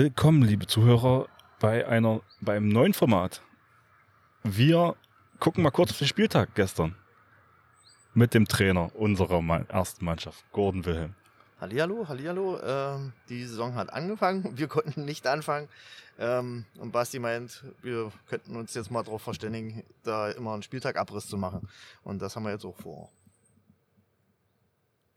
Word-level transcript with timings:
willkommen, 0.00 0.42
liebe 0.42 0.68
Zuhörer, 0.68 1.26
bei 1.58 1.84
einer, 1.88 2.20
beim 2.40 2.68
neuen 2.68 2.94
Format. 2.94 3.42
Wir 4.44 4.94
gucken 5.40 5.64
mal 5.64 5.72
kurz 5.72 5.90
auf 5.90 5.98
den 5.98 6.06
Spieltag 6.06 6.54
gestern 6.54 6.94
mit 8.14 8.32
dem 8.32 8.46
Trainer 8.46 8.94
unserer 8.94 9.42
ersten 9.66 10.04
Mannschaft, 10.04 10.44
Gordon 10.52 10.84
Wilhelm. 10.84 11.16
Hallihallo, 11.60 12.06
Hallihallo. 12.06 12.60
Ähm, 12.62 13.12
die 13.28 13.42
Saison 13.42 13.74
hat 13.74 13.92
angefangen. 13.92 14.56
Wir 14.56 14.68
konnten 14.68 15.04
nicht 15.04 15.26
anfangen. 15.26 15.68
Ähm, 16.16 16.64
und 16.78 16.92
Basti 16.92 17.18
meint, 17.18 17.64
wir 17.82 18.12
könnten 18.28 18.54
uns 18.54 18.74
jetzt 18.74 18.92
mal 18.92 19.02
darauf 19.02 19.22
verständigen, 19.22 19.82
da 20.04 20.30
immer 20.30 20.52
einen 20.52 20.62
Spieltagabriss 20.62 21.26
zu 21.26 21.36
machen. 21.36 21.68
Und 22.04 22.22
das 22.22 22.36
haben 22.36 22.44
wir 22.44 22.52
jetzt 22.52 22.64
auch 22.64 22.76
vor. 22.76 23.10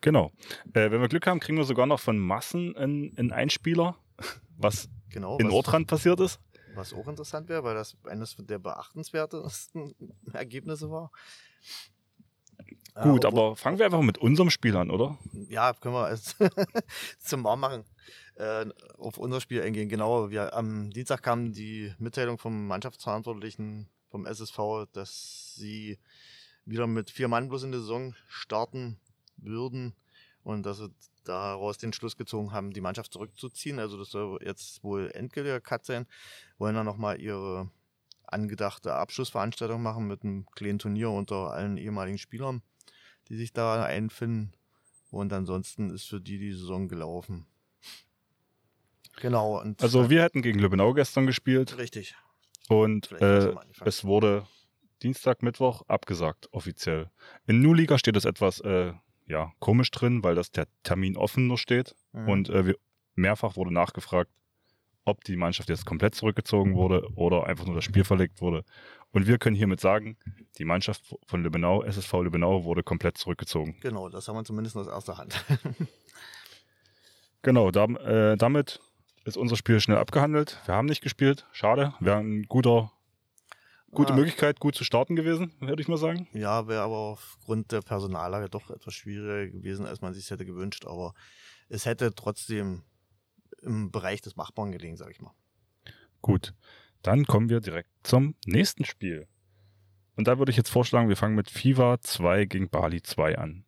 Genau. 0.02 0.32
Äh, 0.74 0.90
wenn 0.90 1.02
wir 1.02 1.08
Glück 1.08 1.28
haben, 1.28 1.40
kriegen 1.40 1.60
wir 1.60 1.66
sogar 1.66 1.86
noch 1.86 2.00
von 2.00 2.18
Massen 2.18 2.76
einen, 2.76 3.16
einen 3.16 3.32
Einspieler, 3.32 3.96
was 4.58 4.90
genau, 5.10 5.38
in 5.38 5.52
was, 5.52 5.86
passiert 5.86 6.20
ist. 6.20 6.40
Was 6.76 6.94
auch 6.94 7.08
interessant 7.08 7.50
wäre, 7.50 7.64
weil 7.64 7.76
das 7.76 7.98
eines 8.06 8.36
der 8.38 8.60
beachtenswertesten 8.60 9.94
Ergebnisse 10.34 10.90
war. 10.90 11.12
Gut, 13.02 13.24
äh, 13.24 13.28
aber 13.28 13.56
fangen 13.56 13.78
wir 13.78 13.86
einfach 13.86 14.02
mit 14.02 14.18
unserem 14.18 14.50
Spiel 14.50 14.76
an, 14.76 14.92
oder? 14.92 15.18
Ja, 15.50 15.74
können 15.74 15.96
wir 15.96 16.06
als 16.06 16.36
zum 17.20 17.44
Warm 17.44 17.62
machen. 17.62 17.84
Äh, 18.36 18.66
auf 18.98 19.18
unser 19.18 19.42
Spiel 19.42 19.62
eingehen. 19.62 19.90
Genau, 19.90 20.30
wir, 20.30 20.54
am 20.54 20.92
Dienstag 20.92 21.24
kam 21.24 21.54
die 21.54 21.94
Mitteilung 22.00 22.38
vom 22.38 22.68
Mannschaftsverantwortlichen 22.68 23.90
vom 24.10 24.26
SSV, 24.26 24.88
dass 24.92 25.56
sie 25.56 25.98
wieder 26.66 26.88
mit 26.88 27.10
vier 27.10 27.28
Mann 27.28 27.50
bloß 27.50 27.64
in 27.64 27.72
der 27.72 27.82
Saison 27.82 28.14
starten 28.28 29.00
würden 29.38 29.94
und 30.44 30.66
dass 30.66 30.78
sie 30.78 30.92
daraus 31.24 31.78
den 31.78 31.94
Schluss 31.94 32.18
gezogen 32.18 32.52
haben, 32.52 32.72
die 32.72 32.82
Mannschaft 32.82 33.14
zurückzuziehen. 33.14 33.80
Also 33.80 33.98
das 33.98 34.12
soll 34.12 34.40
jetzt 34.44 34.84
wohl 34.84 35.12
endgültiger 35.14 35.60
Cut 35.60 35.86
sein. 35.86 36.08
Wollen 36.58 36.76
dann 36.76 36.86
nochmal 36.86 37.20
ihre 37.20 37.70
angedachte 38.26 38.94
Abschlussveranstaltung 38.94 39.82
machen 39.82 40.08
mit 40.08 40.24
einem 40.24 40.46
kleinen 40.56 40.80
Turnier 40.80 41.10
unter 41.10 41.52
allen 41.52 41.78
ehemaligen 41.78 42.18
Spielern, 42.18 42.62
die 43.28 43.36
sich 43.36 43.54
da 43.54 43.84
einfinden. 43.84 44.54
Und 45.12 45.34
ansonsten 45.34 45.90
ist 45.90 46.06
für 46.06 46.22
die 46.22 46.40
die 46.40 46.54
Saison 46.54 46.88
gelaufen. 46.88 47.46
Genau. 49.18 49.62
Also 49.80 50.10
wir 50.10 50.24
hätten 50.24 50.42
gegen 50.42 50.60
Lübbenau 50.60 50.94
gestern 50.94 51.28
gespielt. 51.28 51.78
Richtig. 51.78 52.16
Und 52.70 53.12
äh, 53.12 53.54
es 53.84 54.06
wurde 54.06 54.48
Dienstag, 55.04 55.44
Mittwoch 55.44 55.82
abgesagt, 55.88 56.48
offiziell. 56.54 57.12
In 57.46 57.62
Nu-Liga 57.62 57.98
steht 57.98 58.16
es 58.16 58.24
etwas 58.24 58.62
äh, 58.62 58.94
ja, 59.32 59.52
komisch 59.60 59.90
drin, 59.92 60.24
weil 60.24 60.36
das 60.36 60.52
der 60.52 60.68
Termin 60.84 61.18
offen 61.18 61.48
nur 61.48 61.58
steht. 61.58 61.96
Mhm. 62.12 62.30
Und 62.30 62.50
äh, 62.50 62.66
wir, 62.68 62.76
mehrfach 63.16 63.56
wurde 63.56 63.74
nachgefragt, 63.74 64.30
ob 65.04 65.24
die 65.24 65.36
Mannschaft 65.36 65.70
jetzt 65.70 65.86
komplett 65.86 66.14
zurückgezogen 66.14 66.76
wurde 66.76 67.08
oder 67.16 67.48
einfach 67.48 67.66
nur 67.66 67.76
das 67.76 67.84
Spiel 67.84 68.04
verlegt 68.04 68.42
wurde. 68.42 68.64
Und 69.12 69.28
wir 69.28 69.40
können 69.40 69.56
hiermit 69.56 69.80
sagen, 69.80 70.18
die 70.58 70.66
Mannschaft 70.66 71.16
von 71.26 71.44
Lübbenau, 71.44 71.84
SSV 71.84 72.14
Lübbenau, 72.22 72.64
wurde 72.66 72.84
komplett 72.84 73.18
zurückgezogen. 73.18 73.78
Genau, 73.82 74.10
das 74.10 74.28
haben 74.28 74.36
wir 74.36 74.44
zumindest 74.44 74.78
aus 74.78 74.88
erster 74.88 75.18
Hand. 75.18 75.44
genau, 77.42 77.72
da, 77.72 77.86
äh, 77.86 78.38
damit 78.38 78.80
ist 79.26 79.38
unser 79.38 79.56
Spiel 79.56 79.80
schnell 79.80 79.98
abgehandelt. 79.98 80.62
Wir 80.66 80.76
haben 80.76 80.88
nicht 80.88 81.02
gespielt, 81.02 81.48
schade. 81.52 81.94
Wäre 82.00 82.20
ein 82.20 82.44
guter, 82.44 82.92
gute 83.92 84.14
ah. 84.14 84.16
Möglichkeit, 84.16 84.60
gut 84.60 84.76
zu 84.76 84.84
starten 84.84 85.16
gewesen, 85.16 85.54
würde 85.60 85.82
ich 85.82 85.88
mal 85.88 85.98
sagen. 85.98 86.28
Ja, 86.34 86.68
wäre 86.68 86.82
aber 86.82 86.98
aufgrund 86.98 87.72
der 87.72 87.82
Personallage 87.82 88.50
doch 88.50 88.70
etwas 88.70 88.94
schwieriger 88.94 89.48
gewesen, 89.48 89.86
als 89.86 90.02
man 90.02 90.14
sich 90.14 90.30
hätte 90.30 90.46
gewünscht. 90.46 90.86
Aber 90.86 91.14
es 91.70 91.86
hätte 91.86 92.14
trotzdem 92.16 92.84
im 93.62 93.92
Bereich 93.92 94.22
des 94.22 94.36
Machbaren 94.36 94.72
gelegen, 94.72 94.98
sage 94.98 95.12
ich 95.12 95.22
mal. 95.22 95.34
Gut, 96.22 96.54
dann 97.02 97.26
kommen 97.26 97.50
wir 97.50 97.60
direkt 97.60 97.90
zum 98.04 98.36
nächsten 98.46 98.86
Spiel. 98.86 99.28
Und 100.16 100.28
da 100.28 100.38
würde 100.38 100.52
ich 100.52 100.58
jetzt 100.58 100.70
vorschlagen, 100.70 101.10
wir 101.10 101.18
fangen 101.18 101.36
mit 101.36 101.50
FIFA 101.50 102.00
2 102.02 102.46
gegen 102.46 102.70
Bali 102.70 103.02
2 103.02 103.38
an. 103.38 103.66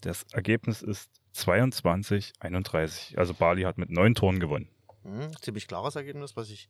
Das 0.00 0.24
Ergebnis 0.32 0.82
ist 0.82 1.10
22, 1.32 2.32
31. 2.40 3.18
Also 3.18 3.34
Bali 3.34 3.62
hat 3.62 3.78
mit 3.78 3.90
neun 3.90 4.14
Toren 4.14 4.40
gewonnen. 4.40 4.68
Mhm, 5.04 5.36
ziemlich 5.40 5.66
klares 5.68 5.96
Ergebnis, 5.96 6.36
was 6.36 6.50
ich 6.50 6.68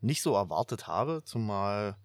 nicht 0.00 0.22
so 0.22 0.34
erwartet 0.34 0.86
habe, 0.86 1.22
zumal 1.24 1.96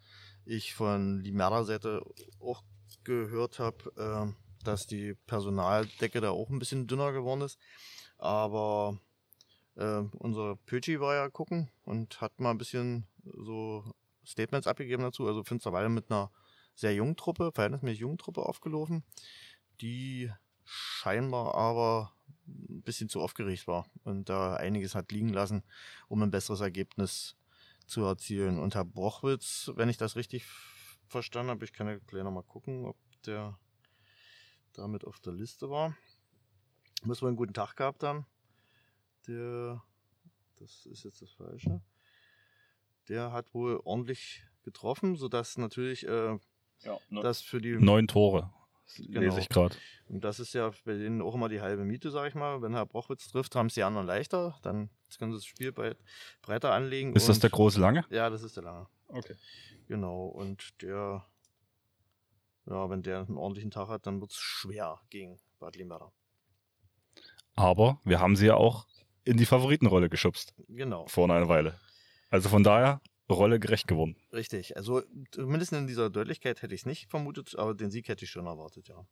ich 0.45 0.73
von 0.73 1.19
Limerda-Seite 1.21 2.03
auch 2.39 2.63
gehört 3.03 3.59
habe, 3.59 3.91
äh, 3.97 4.63
dass 4.63 4.87
die 4.87 5.15
Personaldecke 5.27 6.21
da 6.21 6.31
auch 6.31 6.49
ein 6.49 6.59
bisschen 6.59 6.87
dünner 6.87 7.11
geworden 7.11 7.41
ist. 7.41 7.59
Aber 8.17 8.99
äh, 9.75 10.01
unser 10.17 10.55
Pöchi 10.55 10.99
war 10.99 11.15
ja 11.15 11.29
gucken 11.29 11.69
und 11.83 12.21
hat 12.21 12.39
mal 12.39 12.51
ein 12.51 12.57
bisschen 12.57 13.07
so 13.23 13.83
Statements 14.25 14.67
abgegeben 14.67 15.03
dazu. 15.03 15.27
Also 15.27 15.43
Finsterwalde 15.43 15.89
mit 15.89 16.11
einer 16.11 16.31
sehr 16.73 16.93
jungen 16.93 17.15
Truppe, 17.15 17.51
verhältnismäßig 17.53 18.01
jungen 18.01 18.17
Truppe 18.17 18.41
aufgelaufen, 18.41 19.03
die 19.81 20.31
scheinbar 20.65 21.55
aber 21.55 22.11
ein 22.47 22.81
bisschen 22.81 23.09
zu 23.09 23.21
aufgeregt 23.21 23.67
war 23.67 23.85
und 24.03 24.29
da 24.29 24.55
einiges 24.55 24.95
hat 24.95 25.11
liegen 25.11 25.29
lassen, 25.29 25.63
um 26.07 26.21
ein 26.21 26.31
besseres 26.31 26.61
Ergebnis 26.61 27.35
zu 27.85 28.03
erzielen. 28.03 28.59
Und 28.59 28.75
Herr 28.75 28.85
Brochwitz, 28.85 29.71
wenn 29.75 29.89
ich 29.89 29.97
das 29.97 30.15
richtig 30.15 30.45
verstanden 31.07 31.51
habe, 31.51 31.65
ich 31.65 31.73
kann 31.73 31.87
ja 31.87 31.97
gleich 31.97 32.23
nochmal 32.23 32.43
gucken, 32.43 32.85
ob 32.85 32.97
der 33.25 33.57
damit 34.73 35.05
auf 35.05 35.19
der 35.19 35.33
Liste 35.33 35.69
war. 35.69 35.95
Muss 37.03 37.21
wohl 37.21 37.29
einen 37.29 37.37
guten 37.37 37.53
Tag 37.53 37.75
gehabt 37.75 38.03
haben 38.03 38.25
der, 39.27 39.83
das 40.57 40.85
ist 40.85 41.03
jetzt 41.03 41.21
das 41.21 41.31
Falsche, 41.31 41.81
der 43.07 43.31
hat 43.31 43.53
wohl 43.53 43.79
ordentlich 43.83 44.43
getroffen, 44.63 45.15
sodass 45.15 45.57
natürlich 45.57 46.07
äh, 46.07 46.37
ja, 46.81 46.99
ne, 47.09 47.21
das 47.21 47.41
für 47.41 47.61
die 47.61 47.77
neun 47.77 48.07
Tore 48.07 48.51
genau. 48.97 49.21
lese 49.21 49.39
ich 49.39 49.49
gerade. 49.49 49.75
Und 50.07 50.23
das 50.23 50.39
ist 50.39 50.53
ja 50.53 50.71
bei 50.85 50.93
denen 50.93 51.21
auch 51.21 51.35
immer 51.35 51.49
die 51.49 51.61
halbe 51.61 51.83
Miete, 51.83 52.11
sag 52.11 52.27
ich 52.27 52.35
mal. 52.35 52.61
Wenn 52.61 52.73
Herr 52.73 52.85
Brochwitz 52.85 53.27
trifft, 53.27 53.55
haben 53.55 53.67
es 53.67 53.73
die 53.73 53.83
anderen 53.83 54.05
leichter. 54.05 54.57
Dann 54.61 54.89
können 55.17 55.31
sie 55.31 55.37
das 55.37 55.45
Spiel 55.45 55.71
breiter 55.71 56.73
anlegen. 56.73 57.15
Ist 57.15 57.29
das 57.29 57.39
der 57.39 57.49
große 57.49 57.79
Lange? 57.79 58.05
Ja, 58.09 58.29
das 58.29 58.43
ist 58.43 58.55
der 58.57 58.63
Lange. 58.63 58.87
Okay. 59.07 59.35
Genau. 59.87 60.25
Und 60.25 60.81
der, 60.81 61.25
ja, 62.65 62.89
wenn 62.89 63.01
der 63.01 63.19
einen 63.19 63.37
ordentlichen 63.37 63.71
Tag 63.71 63.87
hat, 63.87 64.05
dann 64.05 64.21
wird 64.21 64.31
es 64.31 64.37
schwer 64.37 64.99
gegen 65.09 65.39
Bad 65.59 65.75
Limberger. 65.75 66.11
Aber 67.55 67.99
wir 68.03 68.19
haben 68.19 68.35
sie 68.35 68.47
ja 68.47 68.55
auch 68.55 68.87
in 69.23 69.37
die 69.37 69.45
Favoritenrolle 69.45 70.09
geschubst. 70.09 70.53
Genau. 70.67 71.07
Vor 71.07 71.29
einer 71.29 71.47
Weile. 71.47 71.79
Also 72.29 72.49
von 72.49 72.63
daher 72.63 73.01
Rolle 73.33 73.59
gerecht 73.59 73.87
geworden. 73.87 74.15
Richtig. 74.31 74.77
Also 74.77 75.01
zumindest 75.31 75.73
in 75.73 75.87
dieser 75.87 76.09
Deutlichkeit 76.09 76.61
hätte 76.61 76.75
ich 76.75 76.81
es 76.81 76.85
nicht 76.85 77.09
vermutet, 77.09 77.55
aber 77.57 77.73
den 77.73 77.91
Sieg 77.91 78.07
hätte 78.07 78.25
ich 78.25 78.31
schon 78.31 78.45
erwartet, 78.45 78.87
ja. 78.87 79.05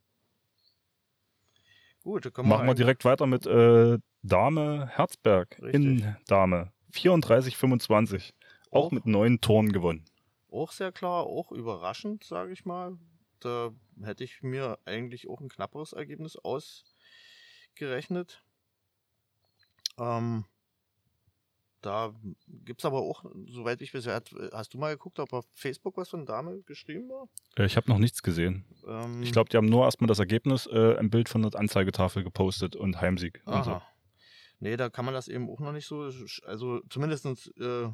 Gut, 2.02 2.30
dann 2.36 2.46
Machen 2.46 2.66
wir 2.66 2.74
direkt 2.74 3.04
weiter 3.06 3.26
mit 3.26 3.46
äh, 3.46 3.98
Dame 4.22 4.88
Herzberg 4.88 5.58
Richtig. 5.62 5.74
in 5.74 6.16
Dame. 6.26 6.70
34-25. 6.92 8.32
Auch, 8.70 8.86
auch 8.86 8.92
mit 8.92 9.06
neun 9.06 9.40
Toren 9.40 9.72
gewonnen. 9.72 10.04
Auch 10.50 10.70
sehr 10.70 10.92
klar, 10.92 11.24
auch 11.24 11.50
überraschend, 11.50 12.24
sage 12.24 12.52
ich 12.52 12.66
mal. 12.66 12.98
Da 13.40 13.72
hätte 14.02 14.22
ich 14.22 14.42
mir 14.42 14.78
eigentlich 14.84 15.28
auch 15.28 15.40
ein 15.40 15.48
knapperes 15.48 15.94
Ergebnis 15.94 16.36
ausgerechnet. 16.36 18.44
Ähm, 19.98 20.44
da 21.84 22.14
gibt 22.46 22.80
es 22.80 22.86
aber 22.86 23.02
auch, 23.02 23.24
soweit 23.46 23.82
ich 23.82 23.92
weiß, 23.92 24.06
hast 24.52 24.72
du 24.72 24.78
mal 24.78 24.94
geguckt, 24.94 25.18
ob 25.18 25.34
auf 25.34 25.44
Facebook 25.52 25.98
was 25.98 26.08
von 26.08 26.24
Dame 26.24 26.62
geschrieben 26.62 27.10
war? 27.10 27.28
Äh, 27.58 27.66
ich 27.66 27.76
habe 27.76 27.90
noch 27.90 27.98
nichts 27.98 28.22
gesehen. 28.22 28.64
Ähm, 28.86 29.22
ich 29.22 29.32
glaube, 29.32 29.50
die 29.50 29.58
haben 29.58 29.66
nur 29.66 29.84
erstmal 29.84 30.08
das 30.08 30.18
Ergebnis, 30.18 30.66
äh, 30.66 30.96
ein 30.96 31.10
Bild 31.10 31.28
von 31.28 31.42
der 31.42 31.54
Anzeigetafel 31.54 32.24
gepostet 32.24 32.74
und 32.74 33.02
Heimsieg. 33.02 33.42
Aha. 33.44 33.58
Und 33.58 33.64
so. 33.64 33.82
Nee, 34.60 34.78
da 34.78 34.88
kann 34.88 35.04
man 35.04 35.12
das 35.12 35.28
eben 35.28 35.50
auch 35.50 35.60
noch 35.60 35.72
nicht 35.72 35.86
so, 35.86 36.10
also 36.46 36.80
zumindest 36.88 37.52
äh, 37.58 37.88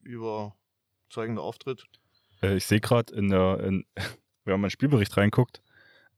überzeugender 0.00 1.42
Auftritt. 1.42 1.84
Äh, 2.40 2.56
ich 2.56 2.64
sehe 2.64 2.80
gerade, 2.80 3.14
in 3.14 3.28
der, 3.28 3.60
in, 3.60 3.84
wenn 4.44 4.52
man 4.52 4.60
in 4.60 4.62
den 4.62 4.70
Spielbericht 4.70 5.14
reinguckt, 5.18 5.60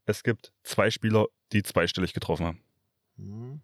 es 0.05 0.23
gibt 0.23 0.53
zwei 0.63 0.89
Spieler, 0.91 1.27
die 1.51 1.61
zweistellig 1.63 2.13
getroffen 2.13 2.45
haben. 2.45 2.63
Mhm 3.17 3.61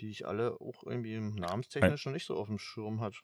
die 0.00 0.10
ich 0.10 0.26
alle 0.26 0.60
auch 0.60 0.84
irgendwie 0.84 1.18
namenstechnisch 1.18 2.06
noch 2.06 2.12
nicht 2.12 2.26
so 2.26 2.36
auf 2.36 2.48
dem 2.48 2.58
Schirm 2.58 3.00
hat. 3.00 3.14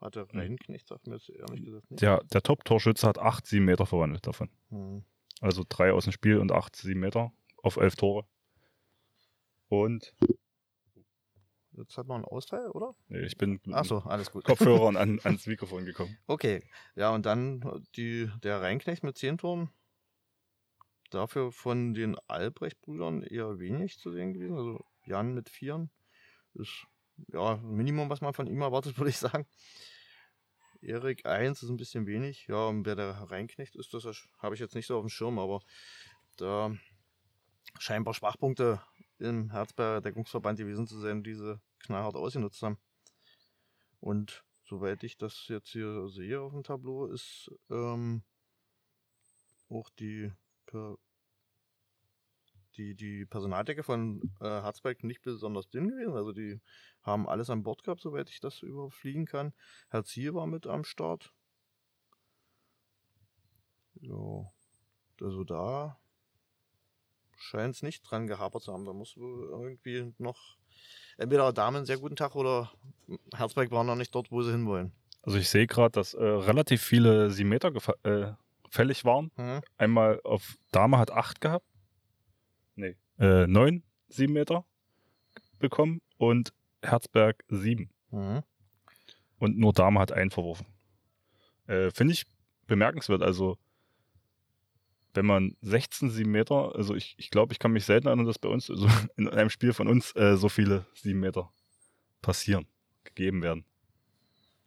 Hatte 0.00 0.26
hm. 0.30 0.38
Reinknecht, 0.38 0.88
sagt 0.88 1.06
mir 1.06 1.16
jetzt 1.16 1.28
ehrlich 1.28 1.64
gesagt 1.64 1.90
nicht. 1.90 2.02
Der, 2.02 2.22
der 2.24 2.42
Top-Torschütze 2.42 3.06
hat 3.06 3.18
8, 3.18 3.46
7 3.46 3.64
Meter 3.64 3.86
verwandelt 3.86 4.26
davon. 4.26 4.50
Hm. 4.70 5.04
Also 5.40 5.64
drei 5.68 5.92
aus 5.92 6.04
dem 6.04 6.12
Spiel 6.12 6.38
und 6.38 6.52
8, 6.52 6.74
7 6.76 6.98
Meter 6.98 7.32
auf 7.62 7.76
11 7.76 7.96
Tore. 7.96 8.26
Und 9.68 10.14
Jetzt 11.72 11.96
hat 11.96 12.06
man 12.08 12.16
einen 12.16 12.24
Ausfall, 12.24 12.68
oder? 12.70 12.94
Nee, 13.08 13.20
ich 13.20 13.38
bin 13.38 13.60
Ach 13.72 13.84
so, 13.84 13.98
alles 14.00 14.30
gut. 14.30 14.44
Kopfhörern 14.44 14.96
an, 14.96 15.20
ans 15.22 15.46
Mikrofon 15.46 15.86
gekommen. 15.86 16.18
Okay, 16.26 16.62
ja, 16.94 17.14
und 17.14 17.24
dann 17.26 17.86
die, 17.96 18.30
der 18.42 18.60
Reinknecht 18.60 19.02
mit 19.02 19.16
10 19.16 19.38
Toren. 19.38 19.70
Dafür 21.10 21.52
von 21.52 21.94
den 21.94 22.16
Albrecht-Brüdern 22.28 23.22
eher 23.22 23.58
wenig 23.58 23.98
zu 23.98 24.12
sehen 24.12 24.32
gewesen. 24.32 24.56
Also 24.56 24.84
Jan 25.04 25.32
mit 25.32 25.48
Vieren 25.48 25.90
ist 26.54 26.86
ja, 27.32 27.56
Minimum, 27.56 28.08
was 28.10 28.20
man 28.20 28.32
von 28.32 28.46
ihm 28.46 28.62
erwartet, 28.62 28.96
würde 28.98 29.10
ich 29.10 29.18
sagen. 29.18 29.46
Erik 30.82 31.26
1 31.26 31.62
ist 31.62 31.68
ein 31.68 31.76
bisschen 31.76 32.06
wenig. 32.06 32.46
Ja, 32.48 32.66
und 32.66 32.86
wer 32.86 32.96
der 32.96 33.10
Reinknecht 33.30 33.76
ist, 33.76 33.92
das 33.92 34.04
habe 34.38 34.54
ich 34.54 34.60
jetzt 34.60 34.74
nicht 34.74 34.86
so 34.86 34.96
auf 34.96 35.04
dem 35.04 35.10
Schirm, 35.10 35.38
aber 35.38 35.60
da 36.36 36.74
scheinbar 37.78 38.14
Schwachpunkte 38.14 38.80
im 39.18 39.50
Herzberger 39.50 40.00
Deckungsverband 40.00 40.58
gewesen 40.58 40.86
zu 40.86 40.98
sein, 40.98 41.22
diese 41.22 41.60
knallhart 41.80 42.16
ausgenutzt 42.16 42.62
haben. 42.62 42.78
Und 44.00 44.44
soweit 44.64 45.02
ich 45.04 45.18
das 45.18 45.46
jetzt 45.48 45.68
hier 45.68 46.08
sehe 46.08 46.40
auf 46.40 46.52
dem 46.52 46.64
Tableau, 46.64 47.06
ist 47.06 47.50
ähm, 47.68 48.22
auch 49.68 49.90
die, 49.90 50.32
per, 50.64 50.96
die, 52.76 52.94
die 52.94 53.26
Personaldecke 53.26 53.82
von 53.82 54.22
äh, 54.40 54.44
Harzberg 54.44 55.04
nicht 55.04 55.22
besonders 55.22 55.68
dünn 55.68 55.88
gewesen. 55.88 56.14
Also 56.14 56.32
die 56.32 56.60
haben 57.02 57.28
alles 57.28 57.50
an 57.50 57.62
Bord 57.62 57.82
gehabt, 57.82 58.00
soweit 58.00 58.30
ich 58.30 58.40
das 58.40 58.62
überfliegen 58.62 59.26
kann. 59.26 59.52
Herr 59.88 60.04
Ziel 60.04 60.34
war 60.34 60.46
mit 60.46 60.66
am 60.66 60.84
Start. 60.84 61.32
Ja, 64.00 64.50
also 65.20 65.44
da 65.44 65.98
scheint 67.36 67.74
es 67.74 67.82
nicht 67.82 68.02
dran 68.02 68.26
gehapert 68.26 68.62
zu 68.62 68.72
haben. 68.72 68.84
Da 68.84 68.92
muss 68.92 69.16
irgendwie 69.16 70.14
noch 70.18 70.56
entweder 71.18 71.52
Damen 71.52 71.78
einen 71.78 71.86
sehr 71.86 71.98
guten 71.98 72.16
Tag 72.16 72.34
oder 72.36 72.70
Herzberg 73.34 73.70
war 73.70 73.84
noch 73.84 73.96
nicht 73.96 74.14
dort, 74.14 74.30
wo 74.30 74.42
sie 74.42 74.52
hinwollen. 74.52 74.92
Also 75.22 75.38
ich 75.38 75.48
sehe 75.48 75.66
gerade, 75.66 75.92
dass 75.92 76.14
äh, 76.14 76.22
relativ 76.22 76.82
viele 76.82 77.30
7 77.30 77.48
Meter 77.48 77.72
äh, 78.04 78.32
fällig 78.70 79.04
waren. 79.04 79.30
Mhm. 79.36 79.60
Einmal 79.76 80.20
auf 80.24 80.56
Dame 80.72 80.98
hat 80.98 81.10
8 81.10 81.40
gehabt. 81.40 81.66
Nee. 82.80 82.96
Äh, 83.18 83.46
9 83.46 83.82
7 84.08 84.32
Meter 84.32 84.64
bekommen 85.58 86.00
und 86.16 86.52
Herzberg 86.82 87.44
7. 87.48 87.90
Mhm. 88.10 88.42
Und 89.38 89.58
nur 89.58 89.72
Dame 89.72 90.00
hat 90.00 90.12
einen 90.12 90.30
verworfen. 90.30 90.66
Äh, 91.66 91.90
Finde 91.90 92.14
ich 92.14 92.26
bemerkenswert. 92.66 93.22
Also 93.22 93.58
wenn 95.14 95.26
man 95.26 95.56
16 95.60 96.10
7 96.10 96.30
Meter, 96.30 96.74
also 96.74 96.94
ich, 96.94 97.14
ich 97.18 97.30
glaube, 97.30 97.52
ich 97.52 97.58
kann 97.58 97.72
mich 97.72 97.84
selten 97.84 98.06
erinnern, 98.06 98.26
dass 98.26 98.38
bei 98.38 98.48
uns, 98.48 98.70
also 98.70 98.86
in 99.16 99.28
einem 99.28 99.50
Spiel 99.50 99.72
von 99.72 99.88
uns, 99.88 100.14
äh, 100.16 100.36
so 100.36 100.48
viele 100.48 100.86
7 100.94 101.18
Meter 101.18 101.52
passieren, 102.22 102.66
gegeben 103.04 103.42
werden. 103.42 103.64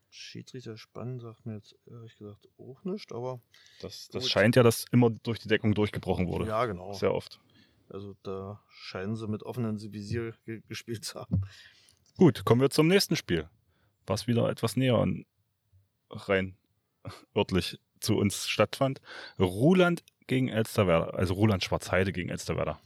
Schiedsrichter 0.10 0.77
spannend, 0.77 1.21
sagt 1.24 1.45
mir 1.45 1.56
jetzt 1.56 1.75
ehrlich 1.88 2.15
gesagt 2.18 2.48
auch 2.60 2.83
nicht, 2.83 3.12
aber. 3.12 3.42
Das, 3.81 4.10
das 4.10 4.30
scheint 4.30 4.56
ja, 4.56 4.62
dass 4.62 4.86
immer 4.92 5.10
durch 5.10 5.39
die 5.39 5.48
Deckung 5.48 5.74
durchgebrochen 5.74 6.27
wurde. 6.27 6.45
Ja, 6.45 6.65
genau. 6.65 6.94
Sehr 6.94 7.13
oft. 7.13 7.39
Also 7.89 8.15
da 8.24 8.62
scheinen 8.69 9.15
sie 9.15 9.27
mit 9.27 9.44
offenem 9.44 9.80
Visier 9.80 10.33
ge 10.45 10.62
gespielt 10.68 11.06
zu 11.06 11.19
haben. 11.19 11.41
Gut, 12.18 12.45
kommen 12.45 12.62
wir 12.62 12.69
zum 12.69 12.88
nächsten 12.88 13.15
Spiel, 13.15 13.50
was 14.06 14.27
wieder 14.27 14.50
etwas 14.50 14.75
näher 14.75 14.95
an 14.95 15.25
rein 16.09 16.56
örtlich 17.35 17.80
zu 18.00 18.18
uns 18.18 18.47
stattfand. 18.47 19.01
Ruland 19.39 20.03
gegen 20.27 20.50
Elsterwerder, 20.50 21.15
also 21.15 21.33
Roland 21.33 21.63
Schwarzheide 21.63 22.12
gegen 22.12 22.30
Elsterwerder. 22.30 22.80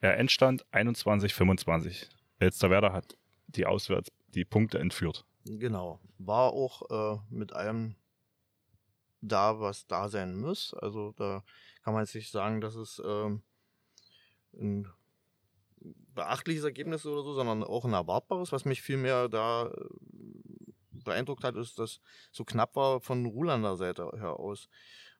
Er 0.00 0.16
Endstand 0.16 0.64
21-25. 0.72 2.08
Elsterwerder 2.38 2.92
hat 2.92 3.16
die 3.48 3.66
auswärts 3.66 4.10
die 4.28 4.44
Punkte 4.44 4.78
entführt. 4.78 5.24
Genau. 5.44 6.00
War 6.18 6.52
auch 6.52 6.90
äh, 6.90 7.20
mit 7.30 7.52
allem 7.52 7.96
da, 9.20 9.60
was 9.60 9.86
da 9.86 10.08
sein 10.08 10.36
muss. 10.36 10.74
Also 10.74 11.12
da 11.16 11.42
kann 11.82 11.94
man 11.94 12.04
jetzt 12.04 12.14
nicht 12.14 12.30
sagen, 12.30 12.60
dass 12.60 12.74
es 12.74 13.02
ähm, 13.04 13.42
ein 14.54 14.88
beachtliches 16.14 16.64
Ergebnis 16.64 17.06
oder 17.06 17.22
so, 17.22 17.32
sondern 17.32 17.64
auch 17.64 17.84
ein 17.84 17.92
erwartbares. 17.92 18.52
Was 18.52 18.64
mich 18.64 18.82
vielmehr 18.82 19.28
da 19.28 19.68
äh, 19.68 20.72
beeindruckt 21.04 21.44
hat, 21.44 21.56
ist, 21.56 21.78
dass 21.78 22.00
so 22.32 22.44
knapp 22.44 22.76
war 22.76 23.00
von 23.00 23.26
Rulander 23.26 23.76
Seite 23.76 24.10
her 24.14 24.38
aus. 24.38 24.68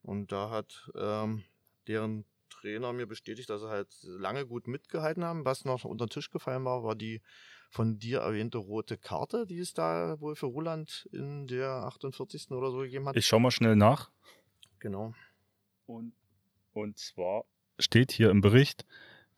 Und 0.03 0.33
da 0.33 0.51
hat 0.51 0.91
ähm, 0.95 1.45
deren 1.87 2.25
Trainer 2.49 2.93
mir 2.93 3.07
bestätigt, 3.07 3.49
dass 3.49 3.63
sie 3.63 3.69
halt 3.69 3.89
lange 4.03 4.47
gut 4.47 4.67
mitgehalten 4.67 5.25
haben. 5.25 5.45
Was 5.45 5.65
noch 5.65 5.85
unter 5.85 6.07
den 6.07 6.11
Tisch 6.11 6.31
gefallen 6.31 6.65
war, 6.65 6.83
war 6.85 6.95
die 6.95 7.23
von 7.71 7.99
dir 7.99 8.21
erwähnte 8.21 8.59
rote 8.59 8.99
Karte, 8.99 9.47
die 9.47 9.59
es 9.59 9.73
da 9.73 10.21
wohl 10.21 10.35
für 10.35 10.47
Roland 10.47 11.09
in 11.13 11.47
der 11.47 11.69
48. 11.69 12.51
oder 12.51 12.71
so 12.71 12.79
gegeben 12.79 13.09
hat. 13.09 13.17
Ich 13.17 13.27
schau 13.27 13.39
mal 13.39 13.51
schnell 13.51 13.77
nach. 13.77 14.11
Genau. 14.81 15.15
Und, 15.87 16.13
und 16.73 16.99
zwar 16.99 17.45
steht 17.79 18.13
hier 18.13 18.31
im 18.31 18.41
Bericht 18.41 18.85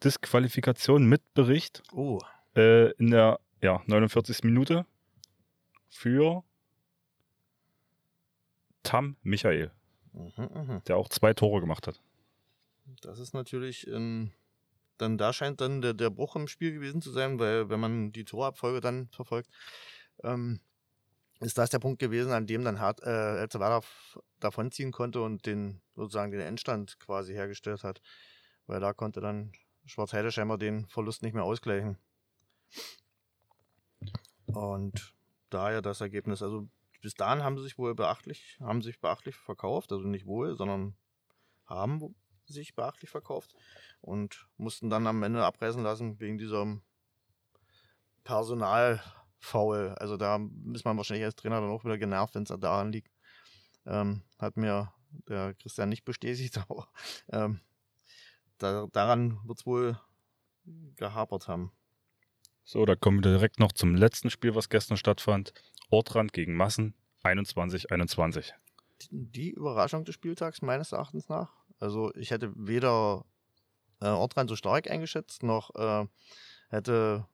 Disqualifikation 0.05 1.05
mit 1.07 1.23
Bericht. 1.35 1.83
Oh. 1.93 2.19
Äh, 2.55 2.91
in 2.93 3.11
der 3.11 3.41
ja, 3.63 3.83
49. 3.87 4.43
Minute 4.45 4.87
für 5.89 6.43
Tam 8.83 9.17
Michael, 9.23 9.71
mhm, 10.13 10.33
mh. 10.37 10.83
der 10.87 10.97
auch 10.97 11.09
zwei 11.09 11.35
Tore 11.35 11.61
gemacht 11.61 11.87
hat. 11.87 12.01
Das 13.01 13.19
ist 13.19 13.33
natürlich, 13.33 13.87
ähm, 13.87 14.33
dann 14.99 15.19
da 15.19 15.33
scheint 15.33 15.61
dann 15.61 15.81
der, 15.81 15.95
der 15.95 16.11
Bruch 16.11 16.35
im 16.37 16.49
Spiel 16.49 16.73
gewesen 16.73 17.01
zu 17.01 17.13
sein, 17.13 17.39
weil 17.39 17.69
wenn 17.69 17.81
man 17.81 18.13
die 18.13 18.25
Torabfolge 18.25 18.81
dann 18.81 19.09
verfolgt, 19.09 19.49
ähm, 20.25 20.61
ist 21.41 21.59
das 21.59 21.71
der 21.71 21.79
Punkt 21.79 22.01
gewesen, 22.01 22.33
an 22.33 22.47
dem 22.47 22.65
dann 22.65 22.81
Hart, 22.81 23.03
äh, 23.03 23.39
Elzevada 23.39 23.81
davonziehen 24.41 24.93
konnte 24.93 25.23
und 25.23 25.47
den 25.47 25.81
sozusagen 25.95 26.33
den 26.33 26.41
Endstand 26.41 26.99
quasi 27.01 27.33
hergestellt 27.33 27.83
hat. 27.85 28.01
Weil 28.67 28.81
da 28.81 28.93
konnte 28.93 29.21
dann 29.21 29.53
Schwarzheide 29.85 30.33
scheinbar 30.33 30.59
den 30.59 30.87
Verlust 30.87 31.23
nicht 31.23 31.35
mehr 31.35 31.45
ausgleichen. 31.45 31.99
Und 34.47 35.15
daher 35.51 35.83
das 35.83 36.01
Ergebnis, 36.01 36.43
also 36.43 36.69
bis 37.01 37.15
dahin 37.15 37.43
haben 37.43 37.57
sie 37.57 37.65
sich 37.65 37.79
wohl 37.79 37.95
beachtlich, 37.95 38.59
haben 38.61 38.83
sich 38.83 39.01
beachtlich 39.01 39.37
verkauft, 39.37 39.93
also 39.93 40.07
nicht 40.07 40.27
wohl, 40.27 40.57
sondern 40.57 40.97
haben 41.67 42.15
sich 42.47 42.75
beachtlich 42.75 43.11
verkauft 43.11 43.55
und 44.01 44.47
mussten 44.57 44.91
dann 44.91 45.07
am 45.07 45.23
Ende 45.23 45.45
abreißen 45.45 45.83
lassen 45.83 46.21
wegen 46.21 46.39
diesem 46.39 46.83
Personalfoul. 48.25 49.95
Also 49.99 50.17
da 50.17 50.39
ist 50.75 50.85
man 50.85 50.97
wahrscheinlich 50.97 51.25
als 51.25 51.37
Trainer 51.37 51.61
dann 51.61 51.71
auch 51.71 51.85
wieder 51.85 51.99
genervt, 51.99 52.35
wenn 52.35 52.45
es 52.45 52.55
daran 52.61 52.93
liegt. 52.93 53.13
Ähm, 53.85 54.23
hat 54.39 54.57
mir 54.57 54.93
der 55.29 55.55
Christian 55.55 55.89
nicht 55.89 56.05
bestätigt, 56.05 56.59
aber 56.69 56.89
ähm, 57.31 57.61
da, 58.63 58.87
daran 58.93 59.41
wird 59.45 59.59
es 59.59 59.67
wohl 59.67 59.99
gehapert 60.97 61.49
haben. 61.49 61.73
So, 62.65 62.85
da 62.85 62.95
kommen 62.95 63.23
wir 63.25 63.33
direkt 63.33 63.59
noch 63.59 63.73
zum 63.73 63.95
letzten 63.95 64.31
Spiel, 64.31 64.55
was 64.55 64.69
gestern 64.69 64.97
stattfand. 64.97 65.53
Ortrand 65.91 66.33
gegen 66.33 66.55
Massen 66.55 66.95
21-21. 67.25 68.53
Die 69.11 69.51
Überraschung 69.51 70.05
des 70.05 70.15
Spieltags 70.15 70.63
meines 70.63 70.93
Erachtens 70.93 71.29
nach. 71.29 71.51
Also 71.81 72.15
ich 72.15 72.31
hätte 72.31 72.53
weder 72.55 73.25
äh, 74.01 74.07
Ortrand 74.07 74.49
so 74.49 74.57
stark 74.57 74.89
eingeschätzt, 74.89 75.43
noch 75.43 75.75
äh, 75.75 76.07
hätte 76.69 77.27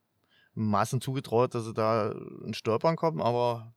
Massen 0.55 1.01
zugetraut, 1.01 1.55
dass 1.55 1.67
sie 1.67 1.75
da 1.75 2.13
in 2.45 2.55
Stolpern 2.55 2.97
kommen, 2.97 3.21
aber 3.21 3.75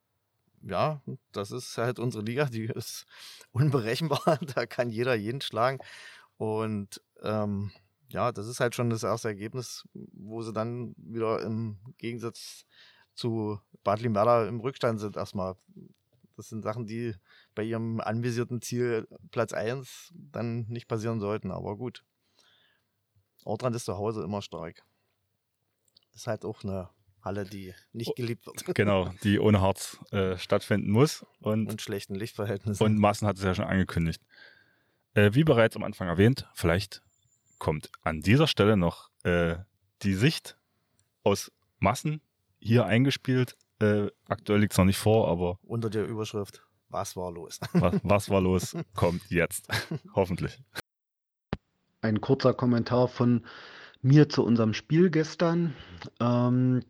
ja, 0.63 1.01
das 1.31 1.51
ist 1.51 1.77
halt 1.77 1.99
unsere 1.99 2.23
Liga, 2.23 2.45
die 2.45 2.65
ist 2.65 3.05
unberechenbar, 3.51 4.39
da 4.55 4.65
kann 4.65 4.89
jeder 4.89 5.15
jeden 5.15 5.41
schlagen. 5.41 5.79
Und 6.41 6.99
ähm, 7.21 7.69
ja, 8.09 8.31
das 8.31 8.47
ist 8.47 8.59
halt 8.59 8.73
schon 8.73 8.89
das 8.89 9.03
erste 9.03 9.27
Ergebnis, 9.27 9.87
wo 9.93 10.41
sie 10.41 10.51
dann 10.51 10.95
wieder 10.97 11.39
im 11.43 11.77
Gegensatz 11.99 12.65
zu 13.13 13.59
Bad 13.83 14.01
Limberda 14.01 14.47
im 14.47 14.59
Rückstand 14.59 14.99
sind 14.99 15.17
erstmal. 15.17 15.55
Das 16.37 16.49
sind 16.49 16.63
Sachen, 16.63 16.87
die 16.87 17.13
bei 17.53 17.61
ihrem 17.61 18.01
anvisierten 18.01 18.59
Ziel 18.59 19.07
Platz 19.29 19.53
1 19.53 20.15
dann 20.15 20.65
nicht 20.67 20.87
passieren 20.87 21.19
sollten. 21.19 21.51
Aber 21.51 21.77
gut. 21.77 22.03
Ortrand 23.43 23.75
ist 23.75 23.85
zu 23.85 23.99
Hause 23.99 24.23
immer 24.23 24.41
stark. 24.41 24.81
Ist 26.15 26.25
halt 26.25 26.43
auch 26.43 26.63
eine 26.63 26.89
Halle, 27.21 27.45
die 27.45 27.75
nicht 27.93 28.15
geliebt 28.15 28.47
wird. 28.47 28.65
Genau, 28.73 29.13
die 29.21 29.39
ohne 29.39 29.61
Harz 29.61 29.99
äh, 30.09 30.39
stattfinden 30.39 30.89
muss. 30.89 31.23
Und, 31.39 31.67
und 31.67 31.83
schlechten 31.83 32.15
Lichtverhältnissen. 32.15 32.83
Und 32.83 32.97
Massen 32.97 33.27
hat 33.27 33.37
es 33.37 33.43
ja 33.43 33.53
schon 33.53 33.65
angekündigt. 33.65 34.23
Äh, 35.13 35.31
wie 35.33 35.43
bereits 35.43 35.75
am 35.75 35.83
Anfang 35.83 36.07
erwähnt, 36.07 36.47
vielleicht 36.53 37.01
kommt 37.57 37.91
an 38.01 38.21
dieser 38.21 38.47
Stelle 38.47 38.77
noch 38.77 39.09
äh, 39.23 39.55
die 40.01 40.13
Sicht 40.13 40.57
aus 41.23 41.51
Massen 41.79 42.21
hier 42.59 42.85
eingespielt. 42.85 43.57
Äh, 43.79 44.07
aktuell 44.25 44.59
liegt 44.59 44.73
es 44.73 44.77
noch 44.77 44.85
nicht 44.85 44.97
vor, 44.97 45.29
aber. 45.29 45.59
Unter 45.63 45.89
der 45.89 46.05
Überschrift 46.05 46.63
was 46.91 47.15
war 47.15 47.31
los? 47.31 47.59
Was, 47.73 48.01
was 48.03 48.29
war 48.29 48.41
los? 48.41 48.75
Kommt 48.95 49.29
jetzt. 49.29 49.67
Hoffentlich. 50.15 50.61
Ein 52.01 52.19
kurzer 52.21 52.53
Kommentar 52.53 53.07
von 53.07 53.45
mir 54.01 54.29
zu 54.29 54.43
unserem 54.43 54.73
Spiel 54.73 55.09
gestern. 55.09 55.73
Ähm, 56.19 56.83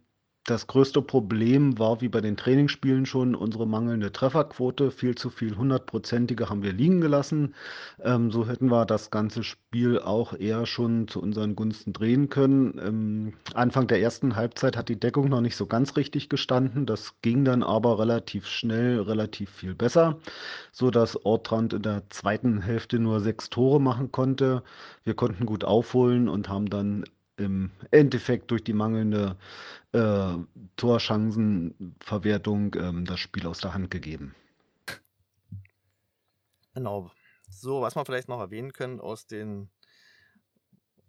das 0.46 0.66
größte 0.66 1.04
Problem 1.04 1.78
war 1.78 2.02
wie 2.02 2.10
bei 2.10 2.20
den 2.20 2.36
Trainingsspielen 2.36 3.06
schon 3.06 3.36
unsere 3.36 3.68
mangelnde 3.68 4.12
Trefferquote. 4.12 4.90
Viel 4.90 5.14
zu 5.14 5.30
viel 5.30 5.56
hundertprozentige 5.56 6.50
haben 6.50 6.64
wir 6.64 6.74
liegen 6.74 7.00
gelassen. 7.00 7.54
Ähm, 8.02 8.32
so 8.32 8.48
hätten 8.48 8.72
wir 8.72 8.86
das 8.86 9.12
ganze 9.12 9.44
Spiel 9.44 10.00
auch 10.00 10.34
eher 10.34 10.66
schon 10.66 11.08
zu 11.08 11.22
unseren 11.22 11.56
Gunsten 11.56 11.94
drehen 11.94 12.30
können. 12.30 12.80
Ähm, 12.84 13.34
Anfang 13.54 13.86
der 13.86 14.02
ersten 14.02 14.36
Halbzeit 14.36 14.78
hat 14.78 14.90
die 14.90 15.00
Deckung 15.00 15.30
noch 15.30 15.42
nicht 15.42 15.56
so 15.56 15.68
ganz 15.68 15.96
richtig 15.96 16.28
gestanden. 16.28 16.88
Das 16.88 17.22
ging 17.22 17.46
dann 17.46 17.62
aber 17.62 18.00
relativ 18.00 18.48
schnell, 18.48 19.00
relativ 19.00 19.52
viel 19.52 19.76
besser, 19.76 20.18
so 20.72 20.90
dass 20.90 21.24
Ortrand 21.24 21.74
in 21.74 21.84
der 21.84 22.10
zweiten 22.10 22.62
Hälfte 22.62 22.98
nur 22.98 23.20
sechs 23.20 23.52
Tore 23.52 23.80
machen 23.80 24.12
konnte. 24.12 24.64
Wir 25.04 25.14
konnten 25.14 25.46
gut 25.46 25.64
aufholen 25.64 26.28
und 26.28 26.50
haben 26.50 26.68
dann 26.68 27.04
im 27.38 27.72
Endeffekt 27.92 28.52
durch 28.52 28.64
die 28.64 28.74
mangelnde 28.74 29.38
äh, 29.94 30.36
Torchancenverwertung 30.76 32.76
ähm, 32.76 33.06
das 33.06 33.20
Spiel 33.20 33.48
aus 33.48 33.60
der 33.60 33.74
Hand 33.74 33.92
gegeben. 33.92 34.36
Genau. 36.74 37.12
So, 37.50 37.82
was 37.82 37.96
wir 37.96 38.06
vielleicht 38.06 38.30
noch 38.30 38.40
erwähnen 38.40 38.72
können 38.72 39.00
aus 39.00 39.28
den 39.28 39.70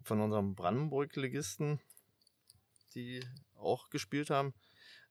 von 0.03 0.19
unserem 0.19 0.55
Brandenburg-Legisten, 0.55 1.79
die 2.93 3.23
auch 3.55 3.89
gespielt 3.89 4.29
haben. 4.29 4.53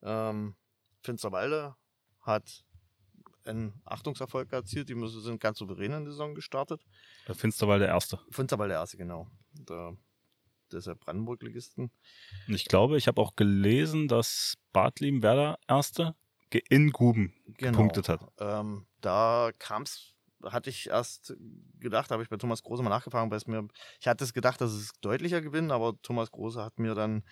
Ähm, 0.02 0.54
Finsterwalde 1.02 1.75
hat 2.21 2.64
einen 3.45 3.81
Achtungserfolg 3.85 4.52
erzielt. 4.52 4.88
Die 4.88 5.09
sind 5.09 5.40
ganz 5.40 5.59
souverän 5.59 5.92
in 5.92 6.04
die 6.04 6.11
Saison 6.11 6.35
gestartet. 6.35 6.85
Finsterwalde 7.26 7.87
Erste. 7.87 8.21
Finsterwalde 8.31 8.75
Erste, 8.75 8.99
genau. 8.99 9.26
Da 9.54 9.97
dieser 10.72 10.94
Brandenburg-Ligisten. 10.94 11.90
Ich 12.48 12.66
glaube, 12.66 12.96
ich 12.96 13.08
habe 13.08 13.20
auch 13.20 13.36
gelesen, 13.36 14.08
dass 14.08 14.54
Bartlim 14.72 15.22
Werder 15.22 15.58
Erste 15.68 16.14
in 16.68 16.90
Guben 16.90 17.32
genau. 17.56 17.72
gepunktet 17.72 18.08
hat. 18.08 18.20
Ähm, 18.38 18.86
da 19.00 19.50
kam 19.58 19.82
es, 19.82 20.14
hatte 20.44 20.70
ich 20.70 20.88
erst 20.88 21.34
gedacht, 21.78 22.10
habe 22.10 22.22
ich 22.22 22.28
bei 22.28 22.36
Thomas 22.36 22.62
Große 22.62 22.82
mal 22.82 22.90
nachgefragt, 22.90 23.30
weil 23.30 23.38
es 23.38 23.46
mir, 23.46 23.66
ich 24.00 24.06
hatte 24.06 24.24
es 24.24 24.34
gedacht, 24.34 24.60
dass 24.60 24.72
es 24.72 24.92
deutlicher 25.00 25.40
gewinnen, 25.40 25.70
aber 25.70 25.94
Thomas 26.02 26.30
Große 26.30 26.62
hat 26.62 26.78
mir 26.78 26.94
dann 26.94 27.22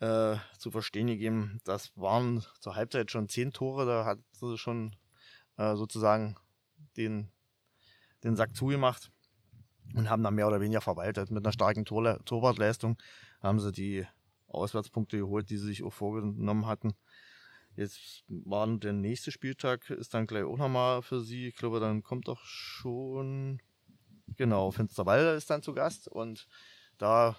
äh, 0.00 0.36
zu 0.58 0.70
verstehen 0.70 1.06
gegeben, 1.06 1.60
das 1.64 1.92
waren 1.94 2.44
zur 2.60 2.74
Halbzeit 2.74 3.10
schon 3.10 3.28
zehn 3.28 3.52
Tore, 3.52 3.86
da 3.86 4.04
hat 4.04 4.18
sie 4.32 4.58
schon 4.58 4.96
äh, 5.56 5.76
sozusagen 5.76 6.36
den, 6.96 7.30
den 8.24 8.34
Sack 8.36 8.56
zugemacht 8.56 9.12
und 9.94 10.10
haben 10.10 10.22
dann 10.22 10.34
mehr 10.34 10.48
oder 10.48 10.60
weniger 10.60 10.80
verwaltet. 10.80 11.30
Mit 11.30 11.44
einer 11.44 11.52
starken 11.52 11.84
Tor 11.84 12.18
Torwartleistung 12.24 12.96
haben 13.40 13.60
sie 13.60 13.72
die 13.72 14.06
Auswärtspunkte 14.48 15.18
geholt, 15.18 15.50
die 15.50 15.56
sie 15.56 15.66
sich 15.66 15.82
auch 15.82 15.92
vorgenommen 15.92 16.66
hatten. 16.66 16.94
Jetzt 17.76 18.24
war 18.28 18.66
der 18.66 18.92
nächste 18.92 19.30
Spieltag, 19.30 19.90
ist 19.90 20.12
dann 20.12 20.26
gleich 20.26 20.44
auch 20.44 20.58
nochmal 20.58 21.02
für 21.02 21.20
sie. 21.20 21.48
Ich 21.48 21.56
glaube, 21.56 21.80
dann 21.80 22.02
kommt 22.02 22.28
doch 22.28 22.44
schon, 22.44 23.62
genau, 24.36 24.70
Finsterwalde 24.70 25.30
ist 25.30 25.50
dann 25.50 25.62
zu 25.62 25.72
Gast 25.72 26.08
und 26.08 26.48
da 26.98 27.36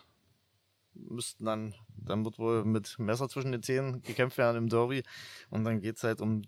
müssten 0.93 1.45
dann, 1.45 1.73
dann 1.97 2.25
wird 2.25 2.39
wohl 2.39 2.65
mit 2.65 2.97
Messer 2.97 3.29
zwischen 3.29 3.51
den 3.51 3.63
Zähnen 3.63 4.01
gekämpft 4.01 4.37
werden 4.37 4.57
im 4.57 4.69
Derby 4.69 5.03
und 5.49 5.63
dann 5.63 5.81
geht 5.81 5.97
es 5.97 6.03
halt 6.03 6.21
um 6.21 6.43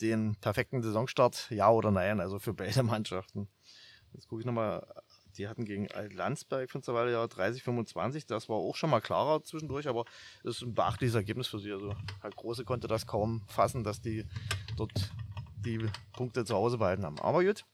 den 0.00 0.36
perfekten 0.40 0.82
Saisonstart, 0.82 1.50
ja 1.50 1.70
oder 1.70 1.90
nein, 1.90 2.20
also 2.20 2.38
für 2.38 2.54
beide 2.54 2.82
Mannschaften. 2.82 3.48
Jetzt 4.12 4.28
gucke 4.28 4.40
ich 4.40 4.46
nochmal 4.46 4.86
die 5.38 5.48
hatten 5.48 5.64
gegen 5.64 5.88
Landsberg 6.14 6.70
von 6.70 6.82
Weile 6.86 7.12
ja 7.12 7.26
30, 7.26 7.62
25. 7.62 8.26
Das 8.26 8.48
war 8.48 8.56
auch 8.56 8.76
schon 8.76 8.90
mal 8.90 9.00
klarer 9.00 9.42
zwischendurch, 9.42 9.88
aber 9.88 10.04
das 10.42 10.56
ist 10.56 10.62
ein 10.62 10.74
beachtliches 10.74 11.14
Ergebnis 11.14 11.48
für 11.48 11.58
sie. 11.58 11.72
Also 11.72 11.94
Herr 12.20 12.30
Große 12.30 12.64
konnte 12.64 12.88
das 12.88 13.06
kaum 13.06 13.42
fassen, 13.48 13.84
dass 13.84 14.00
die 14.00 14.24
dort 14.76 14.92
die 15.64 15.84
Punkte 16.12 16.44
zu 16.44 16.54
Hause 16.54 16.78
behalten 16.78 17.04
haben. 17.04 17.18
Aber 17.20 17.44
gut. 17.44 17.64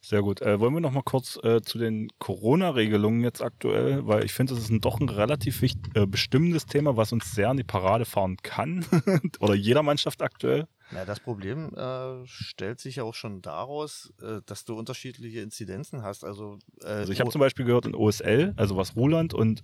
Sehr 0.00 0.22
gut. 0.22 0.40
Äh, 0.42 0.60
wollen 0.60 0.74
wir 0.74 0.80
noch 0.80 0.92
mal 0.92 1.02
kurz 1.02 1.38
äh, 1.42 1.60
zu 1.60 1.76
den 1.76 2.08
Corona-Regelungen 2.18 3.22
jetzt 3.24 3.42
aktuell, 3.42 4.06
weil 4.06 4.24
ich 4.24 4.32
finde, 4.32 4.54
das 4.54 4.62
ist 4.62 4.70
ein, 4.70 4.80
doch 4.80 5.00
ein 5.00 5.08
relativ 5.08 5.60
wichtig, 5.60 5.96
äh, 5.96 6.06
bestimmendes 6.06 6.66
Thema, 6.66 6.96
was 6.96 7.12
uns 7.12 7.32
sehr 7.32 7.50
in 7.50 7.56
die 7.56 7.64
Parade 7.64 8.04
fahren 8.04 8.36
kann. 8.42 8.86
Oder 9.40 9.54
jeder 9.54 9.82
Mannschaft 9.82 10.22
aktuell. 10.22 10.68
Ja, 10.92 11.04
das 11.04 11.20
Problem 11.20 11.74
äh, 11.74 12.26
stellt 12.26 12.80
sich 12.80 12.96
ja 12.96 13.02
auch 13.02 13.14
schon 13.14 13.42
daraus, 13.42 14.12
äh, 14.22 14.40
dass 14.46 14.64
du 14.64 14.74
unterschiedliche 14.74 15.40
Inzidenzen 15.40 16.02
hast. 16.02 16.24
Also, 16.24 16.58
äh, 16.82 16.86
also 16.86 17.12
ich 17.12 17.20
habe 17.20 17.30
zum 17.30 17.40
Beispiel 17.40 17.66
gehört 17.66 17.86
in 17.86 17.94
OSL, 17.94 18.54
also 18.56 18.76
was 18.76 18.96
Ruland 18.96 19.34
und 19.34 19.62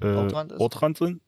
äh, 0.00 0.06
Ortrand, 0.06 0.52
Ortrand 0.60 0.98
sind, 0.98 1.20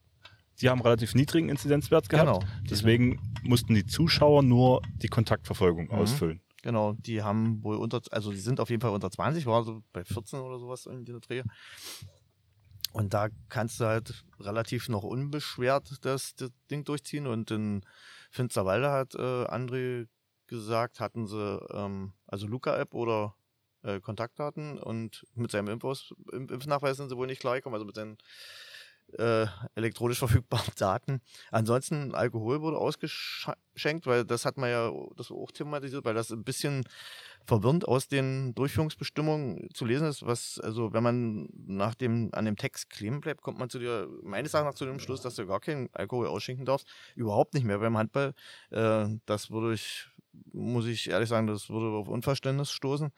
die 0.61 0.69
haben 0.69 0.81
relativ 0.81 1.15
niedrigen 1.15 1.49
Inzidenzwert 1.49 2.09
gehabt. 2.09 2.43
Genau. 2.43 2.53
Deswegen 2.71 3.21
mussten 3.43 3.75
die 3.75 3.87
Zuschauer 3.87 4.43
nur 4.43 4.83
die 4.97 5.09
Kontaktverfolgung 5.09 5.87
mhm. 5.87 5.93
ausfüllen. 5.93 6.41
Genau, 6.63 6.93
die 6.93 7.23
haben 7.23 7.63
wohl 7.65 7.77
unter, 7.77 8.01
also 8.13 8.31
die 8.31 8.39
sind 8.39 8.61
auf 8.61 8.71
jeden 8.71 8.81
Fall 8.81 8.93
unter 8.93 9.11
20, 9.11 9.47
war 9.47 9.65
so 9.65 9.83
bei 9.93 10.05
14 10.05 10.39
oder 10.39 10.61
sowas 10.61 10.87
in 10.87 11.05
der 11.05 11.19
Dreh. 11.19 11.43
Und 12.93 13.15
da 13.15 13.29
kannst 13.49 13.81
du 13.81 13.87
halt 13.87 14.25
relativ 14.39 14.89
noch 14.89 15.03
unbeschwert 15.03 15.99
das, 16.03 16.37
das 16.37 16.51
Ding 16.71 16.85
durchziehen 16.85 17.27
und 17.27 17.51
in 17.51 17.85
Finsterwalde 18.33 18.91
hat 18.91 19.15
äh, 19.15 19.19
André 19.19 20.09
gesagt, 20.47 21.01
hatten 21.01 21.27
sie 21.27 21.61
ähm, 21.73 22.15
also 22.27 22.47
Luca-App 22.47 22.95
oder 22.95 23.35
äh, 23.83 24.01
Kontaktdaten 24.01 24.79
und 24.79 25.27
mit 25.35 25.51
seinem 25.51 25.69
Impfaus, 25.69 26.15
Impfnachweis 26.33 26.97
sind 26.97 27.11
sie 27.11 27.17
wohl 27.17 27.27
nicht 27.27 27.41
klargekommen, 27.41 27.75
also 27.75 27.85
mit 27.85 27.95
seinen 27.95 28.17
äh, 29.19 29.47
elektronisch 29.75 30.19
verfügbaren 30.21 30.73
Daten. 30.77 31.21
Ansonsten 31.51 32.15
Alkohol 32.15 32.63
wurde 32.63 32.79
ausgeschenkt, 32.79 34.07
weil 34.07 34.25
das 34.25 34.47
hat 34.47 34.57
man 34.57 34.71
ja 34.71 34.91
das 35.17 35.31
auch 35.31 35.51
thematisiert, 35.51 36.05
weil 36.05 36.15
das 36.15 36.31
ein 36.31 36.45
bisschen 36.45 36.85
verwirrend 37.47 37.87
aus 37.87 38.09
den 38.09 38.55
Durchführungsbestimmungen 38.55 39.69
zu 39.75 39.85
lesen 39.85 40.07
ist, 40.07 40.25
was, 40.27 40.61
also 40.61 40.93
wenn 40.93 41.03
man 41.03 41.49
nach 41.67 41.95
dem, 41.95 42.31
an 42.33 42.45
dem 42.45 42.57
Text 42.57 42.91
kleben 42.91 43.21
bleibt, 43.21 43.43
kommt 43.43 43.59
man 43.59 43.71
zu 43.71 43.79
dir, 43.79 44.09
meines 44.23 44.55
Erachtens 44.55 44.79
zu 44.79 44.87
dem 44.87 44.99
Schluss, 44.99 45.21
dass 45.23 45.35
du 45.35 45.47
gar 45.47 45.61
keinen 45.61 45.89
Alkohol 45.93 46.27
ausschenken 46.27 46.65
darfst. 46.65 46.87
Überhaupt 47.15 47.55
nicht 47.55 47.65
mehr 47.65 47.79
beim 47.79 47.97
Handball. 47.97 48.35
Äh, 48.71 49.07
das 49.27 49.51
würde 49.51 49.75
ich, 49.75 50.09
muss 50.53 50.87
ich 50.87 51.11
ehrlich 51.11 51.29
sagen, 51.29 51.47
das 51.47 51.69
würde 51.69 51.97
auf 51.97 52.09
Unverständnis 52.09 52.71
stoßen. 52.71 53.13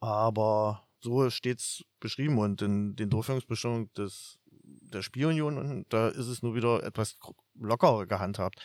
Aber 0.00 0.86
so 1.00 1.28
steht 1.30 1.60
es 1.60 1.84
beschrieben 2.00 2.38
und 2.38 2.62
in 2.62 2.96
den 2.96 3.10
Durchführungsbestimmungen 3.10 3.92
des, 3.94 4.38
der 4.62 5.02
Spielunion, 5.02 5.84
da 5.88 6.08
ist 6.08 6.26
es 6.26 6.42
nur 6.42 6.54
wieder 6.54 6.82
etwas 6.82 7.18
lockerer 7.54 8.06
gehandhabt. 8.06 8.60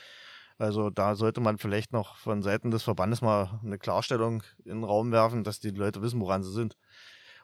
Also 0.58 0.90
da 0.90 1.16
sollte 1.16 1.42
man 1.42 1.58
vielleicht 1.58 1.92
noch 1.92 2.16
von 2.16 2.42
Seiten 2.42 2.72
des 2.72 2.84
Verbandes 2.84 3.22
mal 3.22 3.60
eine 3.64 3.78
Klarstellung 3.78 4.44
in 4.64 4.78
den 4.78 4.84
Raum 4.84 5.12
werfen, 5.12 5.44
dass 5.44 5.60
die 5.60 5.72
Leute 5.72 6.02
wissen, 6.02 6.22
woran 6.22 6.44
sie 6.44 6.52
sind. 6.52 6.78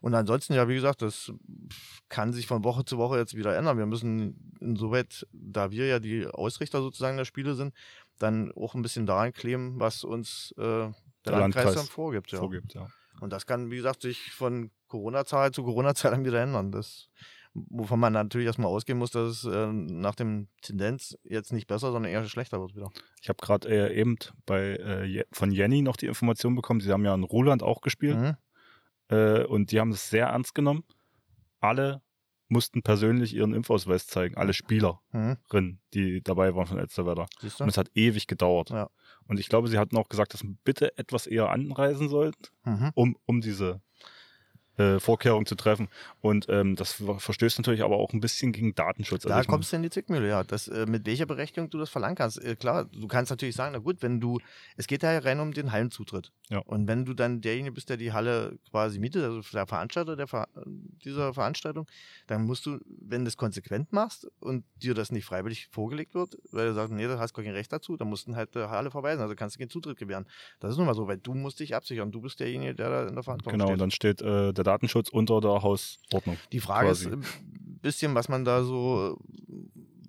Und 0.01 0.15
ansonsten, 0.15 0.53
ja, 0.53 0.67
wie 0.67 0.75
gesagt, 0.75 1.03
das 1.03 1.31
kann 2.09 2.33
sich 2.33 2.47
von 2.47 2.63
Woche 2.63 2.83
zu 2.85 2.97
Woche 2.97 3.17
jetzt 3.17 3.35
wieder 3.35 3.55
ändern. 3.55 3.77
Wir 3.77 3.85
müssen 3.85 4.51
insoweit, 4.59 5.27
da 5.31 5.69
wir 5.69 5.85
ja 5.85 5.99
die 5.99 6.25
Ausrichter 6.25 6.81
sozusagen 6.81 7.17
der 7.17 7.25
Spiele 7.25 7.53
sind, 7.53 7.73
dann 8.17 8.51
auch 8.53 8.73
ein 8.73 8.81
bisschen 8.81 9.05
daran 9.05 9.31
kleben, 9.31 9.79
was 9.79 10.03
uns 10.03 10.53
äh, 10.57 10.61
der, 10.61 10.93
der 11.25 11.39
Landkreis, 11.39 11.65
Landkreis 11.65 11.75
dann 11.75 11.85
vorgibt. 11.85 12.31
Ja. 12.31 12.39
vorgibt 12.39 12.73
ja. 12.73 12.87
Und 13.19 13.31
das 13.31 13.45
kann, 13.45 13.69
wie 13.69 13.75
gesagt, 13.75 14.01
sich 14.01 14.31
von 14.31 14.71
Corona-Zahl 14.87 15.51
zu 15.51 15.63
Corona-Zahl 15.63 16.11
dann 16.11 16.25
wieder 16.25 16.41
ändern. 16.41 16.71
Das 16.71 17.09
wovon 17.53 17.99
man 17.99 18.13
natürlich 18.13 18.47
erstmal 18.47 18.69
ausgehen 18.69 18.97
muss, 18.97 19.11
dass 19.11 19.43
es 19.43 19.45
äh, 19.45 19.67
nach 19.71 20.15
dem 20.15 20.47
Tendenz 20.61 21.17
jetzt 21.23 21.51
nicht 21.51 21.67
besser, 21.67 21.91
sondern 21.91 22.11
eher 22.11 22.25
schlechter 22.25 22.61
wird 22.61 22.75
wieder. 22.75 22.89
Ich 23.21 23.29
habe 23.29 23.39
gerade 23.41 23.67
äh, 23.69 23.99
eben 23.99 24.17
bei, 24.45 24.75
äh, 24.75 25.25
von 25.31 25.51
Jenny 25.51 25.81
noch 25.81 25.97
die 25.97 26.05
Information 26.07 26.55
bekommen, 26.55 26.79
sie 26.79 26.91
haben 26.91 27.05
ja 27.05 27.13
in 27.13 27.23
Roland 27.23 27.63
auch 27.63 27.81
gespielt 27.81 28.17
mhm. 28.17 28.35
Äh, 29.09 29.43
und 29.43 29.73
die 29.73 29.79
haben 29.81 29.91
es 29.91 30.09
sehr 30.09 30.27
ernst 30.27 30.55
genommen. 30.55 30.85
Alle 31.59 32.01
mussten 32.47 32.81
persönlich 32.81 33.33
ihren 33.33 33.53
Impfausweis 33.53 34.07
zeigen, 34.07 34.37
alle 34.37 34.53
Spielerinnen, 34.53 35.37
mhm. 35.51 35.79
die 35.93 36.21
dabei 36.21 36.55
waren 36.55 36.65
von 36.65 36.77
Elsterwerder. 36.77 37.27
Und 37.59 37.69
es 37.69 37.77
hat 37.77 37.91
ewig 37.93 38.27
gedauert. 38.27 38.69
Ja. 38.69 38.89
Und 39.25 39.39
ich 39.39 39.49
glaube, 39.49 39.67
sie 39.67 39.77
hatten 39.77 39.97
auch 39.97 40.09
gesagt, 40.09 40.33
dass 40.33 40.43
man 40.43 40.57
bitte 40.63 40.97
etwas 40.97 41.27
eher 41.27 41.49
anreisen 41.49 42.09
sollten, 42.09 42.47
mhm. 42.63 42.91
um, 42.95 43.17
um 43.25 43.41
diese 43.41 43.81
äh, 44.77 44.99
Vorkehrungen 44.99 45.45
zu 45.45 45.55
treffen. 45.55 45.89
Und 46.21 46.47
ähm, 46.49 46.75
das 46.75 47.01
verstößt 47.17 47.59
natürlich 47.59 47.83
aber 47.83 47.97
auch 47.97 48.13
ein 48.13 48.19
bisschen 48.19 48.51
gegen 48.51 48.73
Datenschutz. 48.75 49.23
Da 49.23 49.35
also 49.35 49.49
kommst 49.49 49.71
du 49.71 49.75
in 49.75 49.83
die 49.83 49.89
Zickmühle, 49.89 50.27
ja. 50.27 50.43
Das, 50.43 50.67
äh, 50.67 50.85
mit 50.85 51.05
welcher 51.05 51.25
Berechtigung 51.25 51.69
du 51.69 51.77
das 51.77 51.89
verlangen 51.89 52.15
kannst. 52.15 52.43
Äh, 52.43 52.55
klar, 52.55 52.85
du 52.85 53.07
kannst 53.07 53.29
natürlich 53.31 53.55
sagen, 53.55 53.73
na 53.73 53.79
gut, 53.79 53.97
wenn 54.01 54.19
du, 54.19 54.39
es 54.77 54.87
geht 54.87 55.03
ja 55.03 55.17
rein 55.19 55.39
um 55.39 55.53
den 55.53 55.71
Hallenzutritt. 55.71 56.31
Ja. 56.49 56.59
Und 56.59 56.87
wenn 56.87 57.05
du 57.05 57.13
dann 57.13 57.41
derjenige 57.41 57.73
bist, 57.73 57.89
der 57.89 57.97
die 57.97 58.11
Halle 58.11 58.57
quasi 58.69 58.99
mietet, 58.99 59.23
also 59.23 59.41
der 59.53 59.67
Veranstalter 59.67 60.15
der 60.15 60.27
Ver 60.27 60.47
dieser 61.03 61.33
Veranstaltung, 61.33 61.87
dann 62.27 62.45
musst 62.45 62.65
du, 62.65 62.79
wenn 63.01 63.21
du 63.21 63.25
das 63.25 63.37
konsequent 63.37 63.91
machst 63.91 64.27
und 64.39 64.65
dir 64.75 64.93
das 64.93 65.11
nicht 65.11 65.25
freiwillig 65.25 65.67
vorgelegt 65.71 66.13
wird, 66.13 66.37
weil 66.51 66.67
du 66.67 66.73
sagst, 66.73 66.93
nee, 66.93 67.07
du 67.07 67.19
hast 67.19 67.33
gar 67.33 67.43
kein 67.43 67.53
Recht 67.53 67.71
dazu, 67.71 67.97
dann 67.97 68.09
musst 68.09 68.27
du 68.27 68.35
halt 68.35 68.55
der 68.55 68.69
Halle 68.69 68.91
verweisen, 68.91 69.21
also 69.21 69.35
kannst 69.35 69.55
du 69.55 69.59
keinen 69.59 69.69
Zutritt 69.69 69.97
gewähren. 69.97 70.25
Das 70.59 70.71
ist 70.71 70.77
nun 70.77 70.85
mal 70.85 70.93
so, 70.93 71.07
weil 71.07 71.17
du 71.17 71.33
musst 71.33 71.59
dich 71.59 71.75
absichern, 71.75 72.11
du 72.11 72.21
bist 72.21 72.39
derjenige, 72.39 72.75
der 72.75 72.89
da 72.89 73.07
in 73.07 73.15
der 73.15 73.23
Verantwortung 73.23 73.59
genau, 73.59 73.65
steht. 73.65 73.75
Genau, 73.75 73.83
dann 73.83 73.91
steht 73.91 74.21
äh, 74.21 74.53
der 74.63 74.73
Datenschutz 74.73 75.09
unter 75.09 75.41
der 75.41 75.61
Hausordnung. 75.61 76.37
Die 76.51 76.59
Frage 76.59 76.87
quasi. 76.87 77.07
ist 77.07 77.13
ein 77.13 77.23
bisschen, 77.81 78.15
was 78.15 78.29
man 78.29 78.45
da 78.45 78.63
so 78.63 79.17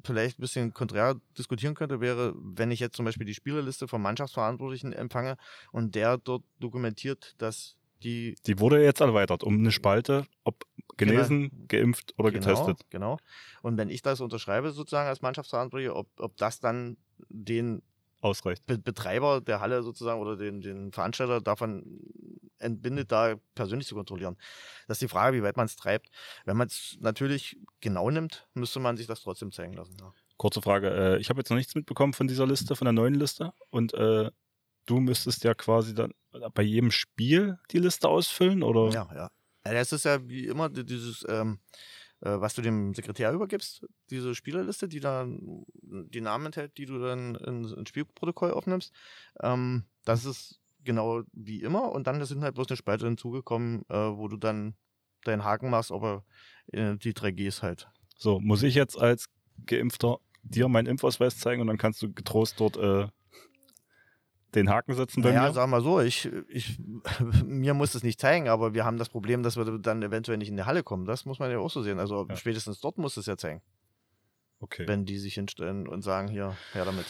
vielleicht 0.04 0.38
ein 0.38 0.42
bisschen 0.42 0.75
konträr 0.75 1.16
diskutieren 1.38 1.75
könnte, 1.75 2.00
wäre, 2.00 2.35
wenn 2.37 2.71
ich 2.71 2.80
jetzt 2.80 2.97
zum 2.97 3.04
Beispiel 3.04 3.26
die 3.26 3.35
Spielerliste 3.35 3.88
vom 3.88 4.02
Mannschaftsverantwortlichen 4.02 4.92
empfange 4.92 5.37
und 5.71 5.94
der 5.94 6.18
dort 6.18 6.42
dokumentiert, 6.59 7.35
dass 7.38 7.76
die. 8.02 8.35
Die 8.47 8.59
wurde 8.59 8.82
jetzt 8.82 9.00
erweitert 9.00 9.44
um 9.44 9.59
eine 9.59 9.71
Spalte, 9.71 10.26
ob 10.44 10.66
genesen, 10.97 11.50
genau. 11.50 11.64
geimpft 11.68 12.14
oder 12.18 12.30
genau, 12.30 12.47
getestet. 12.47 12.80
Genau. 12.90 13.18
Und 13.62 13.76
wenn 13.76 13.88
ich 13.88 14.02
das 14.02 14.21
unterschreibe, 14.21 14.73
sozusagen 14.73 15.09
als 15.09 15.23
Mannschaftsverantwortlicher, 15.23 15.97
ob, 15.97 16.09
ob 16.18 16.37
das 16.37 16.61
dann 16.61 16.97
den 17.28 17.82
ausreicht. 18.21 18.64
Be 18.66 18.78
Betreiber 18.78 19.40
der 19.40 19.61
Halle 19.61 19.82
sozusagen 19.82 20.21
oder 20.21 20.37
den, 20.37 20.61
den 20.61 20.92
Veranstalter 20.92 21.40
davon 21.40 22.00
entbindet, 22.62 23.12
da 23.12 23.37
persönlich 23.54 23.87
zu 23.87 23.95
kontrollieren. 23.95 24.37
Das 24.87 24.97
ist 24.97 25.02
die 25.02 25.09
Frage, 25.09 25.37
wie 25.37 25.42
weit 25.42 25.57
man 25.57 25.66
es 25.66 25.76
treibt. 25.76 26.11
Wenn 26.45 26.57
man 26.57 26.69
es 26.69 26.97
natürlich 27.00 27.59
genau 27.81 28.11
nimmt, 28.11 28.47
müsste 28.54 28.81
man 28.81 28.97
sich 28.97 29.07
das 29.07 29.23
trotzdem 29.23 29.52
zeigen 29.52 29.75
lassen. 29.75 29.97
Ja. 30.00 30.12
Kurze 30.37 30.62
Frage. 30.62 30.90
Äh, 30.90 31.19
ich 31.19 31.28
habe 31.28 31.40
jetzt 31.40 31.50
noch 31.50 31.57
nichts 31.57 31.75
mitbekommen 31.75 32.12
von 32.12 32.26
dieser 32.26 32.47
Liste, 32.47 32.75
von 32.76 32.87
der 32.87 32.92
neuen 32.92 33.14
Liste. 33.14 33.52
Und 33.71 33.95
äh, 33.95 34.31
du 34.87 35.00
müsstest 35.00 35.45
ja 35.45 35.54
quasi 35.54 35.95
dann 35.95 36.12
bei 36.54 36.62
jedem 36.62 36.90
Spiel 36.90 37.59
die 37.71 37.78
Liste 37.78 38.09
ausfüllen, 38.09 38.62
oder? 38.62 38.92
Ja, 38.92 39.09
ja. 39.14 39.31
Es 39.64 39.92
ist 39.92 40.04
ja 40.04 40.26
wie 40.28 40.47
immer 40.47 40.69
dieses, 40.69 41.25
ähm, 41.28 41.61
äh, 42.21 42.40
was 42.40 42.54
du 42.54 42.62
dem 42.62 42.95
Sekretär 42.95 43.33
übergibst, 43.33 43.87
diese 44.11 44.35
Spielerliste, 44.35 44.88
die 44.88 45.00
dann 45.00 45.64
die 45.83 46.21
Namen 46.21 46.47
enthält, 46.47 46.76
die 46.78 46.87
du 46.87 46.99
dann 46.99 47.35
ins, 47.37 47.73
ins 47.73 47.88
Spielprotokoll 47.88 48.50
aufnimmst. 48.50 48.92
Ähm, 49.40 49.85
das 50.04 50.25
ist 50.25 50.61
genau 50.84 51.22
wie 51.32 51.62
immer 51.62 51.92
und 51.92 52.06
dann 52.06 52.24
sind 52.24 52.42
halt 52.42 52.54
bloß 52.54 52.68
eine 52.68 52.76
Spalte 52.76 53.06
hinzugekommen, 53.06 53.82
äh, 53.88 53.94
wo 53.94 54.28
du 54.28 54.36
dann 54.36 54.74
deinen 55.24 55.44
Haken 55.44 55.70
machst, 55.70 55.92
aber 55.92 56.24
äh, 56.72 56.96
die 56.96 57.12
3Gs 57.12 57.62
halt. 57.62 57.88
So, 58.16 58.40
muss 58.40 58.62
ich 58.62 58.74
jetzt 58.74 58.98
als 58.98 59.26
Geimpfter 59.66 60.18
dir 60.42 60.68
meinen 60.68 60.86
Impfausweis 60.86 61.38
zeigen 61.38 61.60
und 61.60 61.68
dann 61.68 61.78
kannst 61.78 62.02
du 62.02 62.12
getrost 62.12 62.58
dort 62.58 62.76
äh, 62.76 63.06
den 64.54 64.68
Haken 64.68 64.94
setzen 64.94 65.22
bei 65.22 65.30
naja, 65.30 65.42
mir? 65.42 65.46
Ja, 65.48 65.52
sag 65.52 65.68
mal 65.68 65.82
so, 65.82 66.00
ich, 66.00 66.30
ich, 66.48 66.78
mir 67.44 67.74
muss 67.74 67.94
es 67.94 68.02
nicht 68.02 68.20
zeigen, 68.20 68.48
aber 68.48 68.74
wir 68.74 68.84
haben 68.84 68.98
das 68.98 69.08
Problem, 69.08 69.42
dass 69.42 69.56
wir 69.56 69.64
dann 69.78 70.02
eventuell 70.02 70.38
nicht 70.38 70.48
in 70.48 70.56
die 70.56 70.64
Halle 70.64 70.82
kommen. 70.82 71.06
Das 71.06 71.24
muss 71.24 71.38
man 71.38 71.50
ja 71.50 71.58
auch 71.58 71.70
so 71.70 71.82
sehen. 71.82 71.98
Also 71.98 72.26
ja. 72.28 72.36
spätestens 72.36 72.80
dort 72.80 72.98
muss 72.98 73.16
es 73.16 73.26
ja 73.26 73.36
zeigen. 73.36 73.62
Okay. 74.60 74.86
Wenn 74.86 75.04
die 75.04 75.18
sich 75.18 75.34
hinstellen 75.34 75.88
und 75.88 76.02
sagen, 76.02 76.28
hier, 76.28 76.56
her 76.72 76.84
damit. 76.84 77.06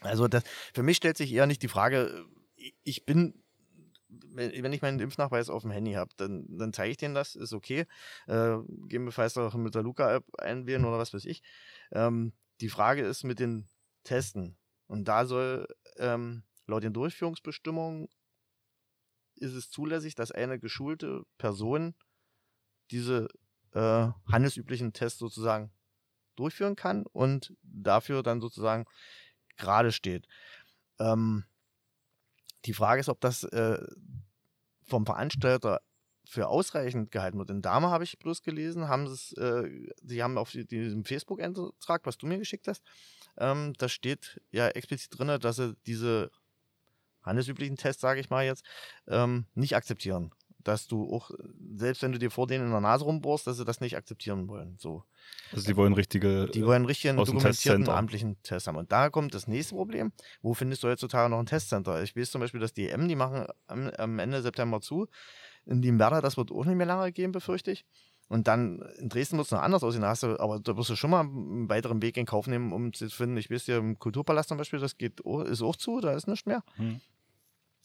Also 0.00 0.28
das, 0.28 0.44
für 0.74 0.82
mich 0.82 0.98
stellt 0.98 1.16
sich 1.16 1.32
eher 1.32 1.46
nicht 1.46 1.62
die 1.62 1.68
Frage, 1.68 2.26
ich 2.82 3.04
bin, 3.04 3.42
wenn 4.08 4.72
ich 4.72 4.82
meinen 4.82 5.00
Impfnachweis 5.00 5.50
auf 5.50 5.62
dem 5.62 5.70
Handy 5.70 5.92
habe, 5.92 6.10
dann, 6.16 6.46
dann 6.48 6.72
zeige 6.72 6.90
ich 6.90 6.96
denen 6.96 7.14
das, 7.14 7.34
ist 7.34 7.52
okay. 7.52 7.86
Äh, 8.26 8.56
gegebenenfalls 8.66 9.36
auch 9.36 9.54
mit 9.54 9.74
der 9.74 9.82
Luca-App 9.82 10.24
einwählen 10.38 10.84
oder 10.84 10.98
was 10.98 11.14
weiß 11.14 11.24
ich. 11.24 11.42
Ähm, 11.92 12.32
die 12.60 12.68
Frage 12.68 13.02
ist 13.02 13.24
mit 13.24 13.38
den 13.38 13.68
Testen. 14.04 14.56
Und 14.86 15.08
da 15.08 15.26
soll 15.26 15.66
ähm, 15.98 16.44
laut 16.66 16.82
den 16.82 16.92
Durchführungsbestimmungen 16.92 18.08
ist 19.36 19.54
es 19.54 19.70
zulässig, 19.70 20.14
dass 20.14 20.32
eine 20.32 20.58
geschulte 20.58 21.24
Person 21.38 21.94
diese 22.90 23.28
äh, 23.72 24.08
handelsüblichen 24.30 24.92
Tests 24.92 25.18
sozusagen 25.18 25.70
durchführen 26.36 26.76
kann 26.76 27.04
und 27.06 27.54
dafür 27.62 28.22
dann 28.22 28.40
sozusagen 28.40 28.84
gerade 29.56 29.92
steht. 29.92 30.26
Ähm, 30.98 31.44
die 32.64 32.74
Frage 32.74 33.00
ist, 33.00 33.08
ob 33.08 33.20
das 33.20 33.44
äh, 33.44 33.78
vom 34.82 35.06
Veranstalter 35.06 35.80
für 36.28 36.48
ausreichend 36.48 37.10
gehalten 37.12 37.38
wird. 37.38 37.50
In 37.50 37.62
Dame 37.62 37.90
habe 37.90 38.04
ich 38.04 38.18
bloß 38.18 38.42
gelesen, 38.42 38.88
haben 38.88 39.06
es, 39.06 39.32
äh, 39.34 39.68
sie 40.02 40.22
haben 40.22 40.38
auf 40.38 40.50
diesem 40.50 41.04
Facebook-Eintrag, 41.04 42.04
was 42.04 42.18
du 42.18 42.26
mir 42.26 42.38
geschickt 42.38 42.66
hast, 42.66 42.82
ähm, 43.38 43.74
da 43.78 43.88
steht 43.88 44.40
ja 44.50 44.68
explizit 44.68 45.16
drin, 45.16 45.38
dass 45.40 45.56
sie 45.56 45.76
diese 45.86 46.30
handelsüblichen 47.22 47.76
Tests, 47.76 48.00
sage 48.00 48.20
ich 48.20 48.30
mal 48.30 48.44
jetzt, 48.44 48.64
ähm, 49.06 49.46
nicht 49.54 49.76
akzeptieren. 49.76 50.32
Dass 50.66 50.88
du 50.88 51.14
auch, 51.14 51.30
selbst 51.76 52.02
wenn 52.02 52.10
du 52.10 52.18
dir 52.18 52.32
vor 52.32 52.48
denen 52.48 52.66
in 52.66 52.72
der 52.72 52.80
Nase 52.80 53.04
rumbohrst, 53.04 53.46
dass 53.46 53.56
sie 53.56 53.64
das 53.64 53.80
nicht 53.80 53.96
akzeptieren 53.96 54.48
wollen. 54.48 54.74
So. 54.78 55.04
Also 55.52 55.64
die 55.64 55.76
wollen 55.76 55.92
richtige. 55.92 56.46
Die 56.46 56.66
wollen 56.66 56.84
richtigen 56.86 57.16
dokumentierten 57.16 57.88
amtlichen 57.88 58.42
Test 58.42 58.66
haben. 58.66 58.76
Und 58.76 58.90
da 58.90 59.08
kommt 59.08 59.32
das 59.32 59.46
nächste 59.46 59.76
Problem. 59.76 60.10
Wo 60.42 60.54
findest 60.54 60.82
du 60.82 60.88
heutzutage 60.88 61.30
noch 61.30 61.38
ein 61.38 61.46
Testcenter? 61.46 62.02
Ich 62.02 62.16
weiß 62.16 62.32
zum 62.32 62.40
Beispiel, 62.40 62.58
dass 62.58 62.72
die 62.72 62.88
EM, 62.88 63.06
die 63.06 63.14
machen 63.14 63.46
am, 63.68 63.90
am 63.90 64.18
Ende 64.18 64.42
September 64.42 64.80
zu. 64.80 65.06
In 65.66 65.82
Limberda, 65.82 66.20
das 66.20 66.36
wird 66.36 66.50
auch 66.50 66.64
nicht 66.64 66.76
mehr 66.76 66.86
lange 66.86 67.12
gehen, 67.12 67.30
befürchte 67.30 67.70
ich. 67.70 67.84
Und 68.28 68.48
dann 68.48 68.82
in 68.98 69.08
Dresden 69.08 69.36
wird 69.36 69.46
es 69.46 69.52
noch 69.52 69.62
anders 69.62 69.84
aussehen. 69.84 70.02
Da 70.02 70.08
hast 70.08 70.24
du, 70.24 70.40
aber 70.40 70.58
da 70.58 70.76
wirst 70.76 70.90
du 70.90 70.96
schon 70.96 71.10
mal 71.10 71.20
einen 71.20 71.68
weiteren 71.68 72.02
Weg 72.02 72.16
in 72.16 72.26
Kauf 72.26 72.48
nehmen, 72.48 72.72
um 72.72 72.92
zu 72.92 73.08
finden. 73.08 73.36
Ich 73.36 73.50
weiß 73.50 73.68
ja, 73.68 73.78
im 73.78 74.00
Kulturpalast 74.00 74.48
zum 74.48 74.58
Beispiel, 74.58 74.80
das 74.80 74.98
geht, 74.98 75.20
ist 75.20 75.62
auch 75.62 75.76
zu, 75.76 76.00
da 76.00 76.12
ist 76.12 76.26
nichts 76.26 76.44
mehr. 76.44 76.64
Hm. 76.74 77.00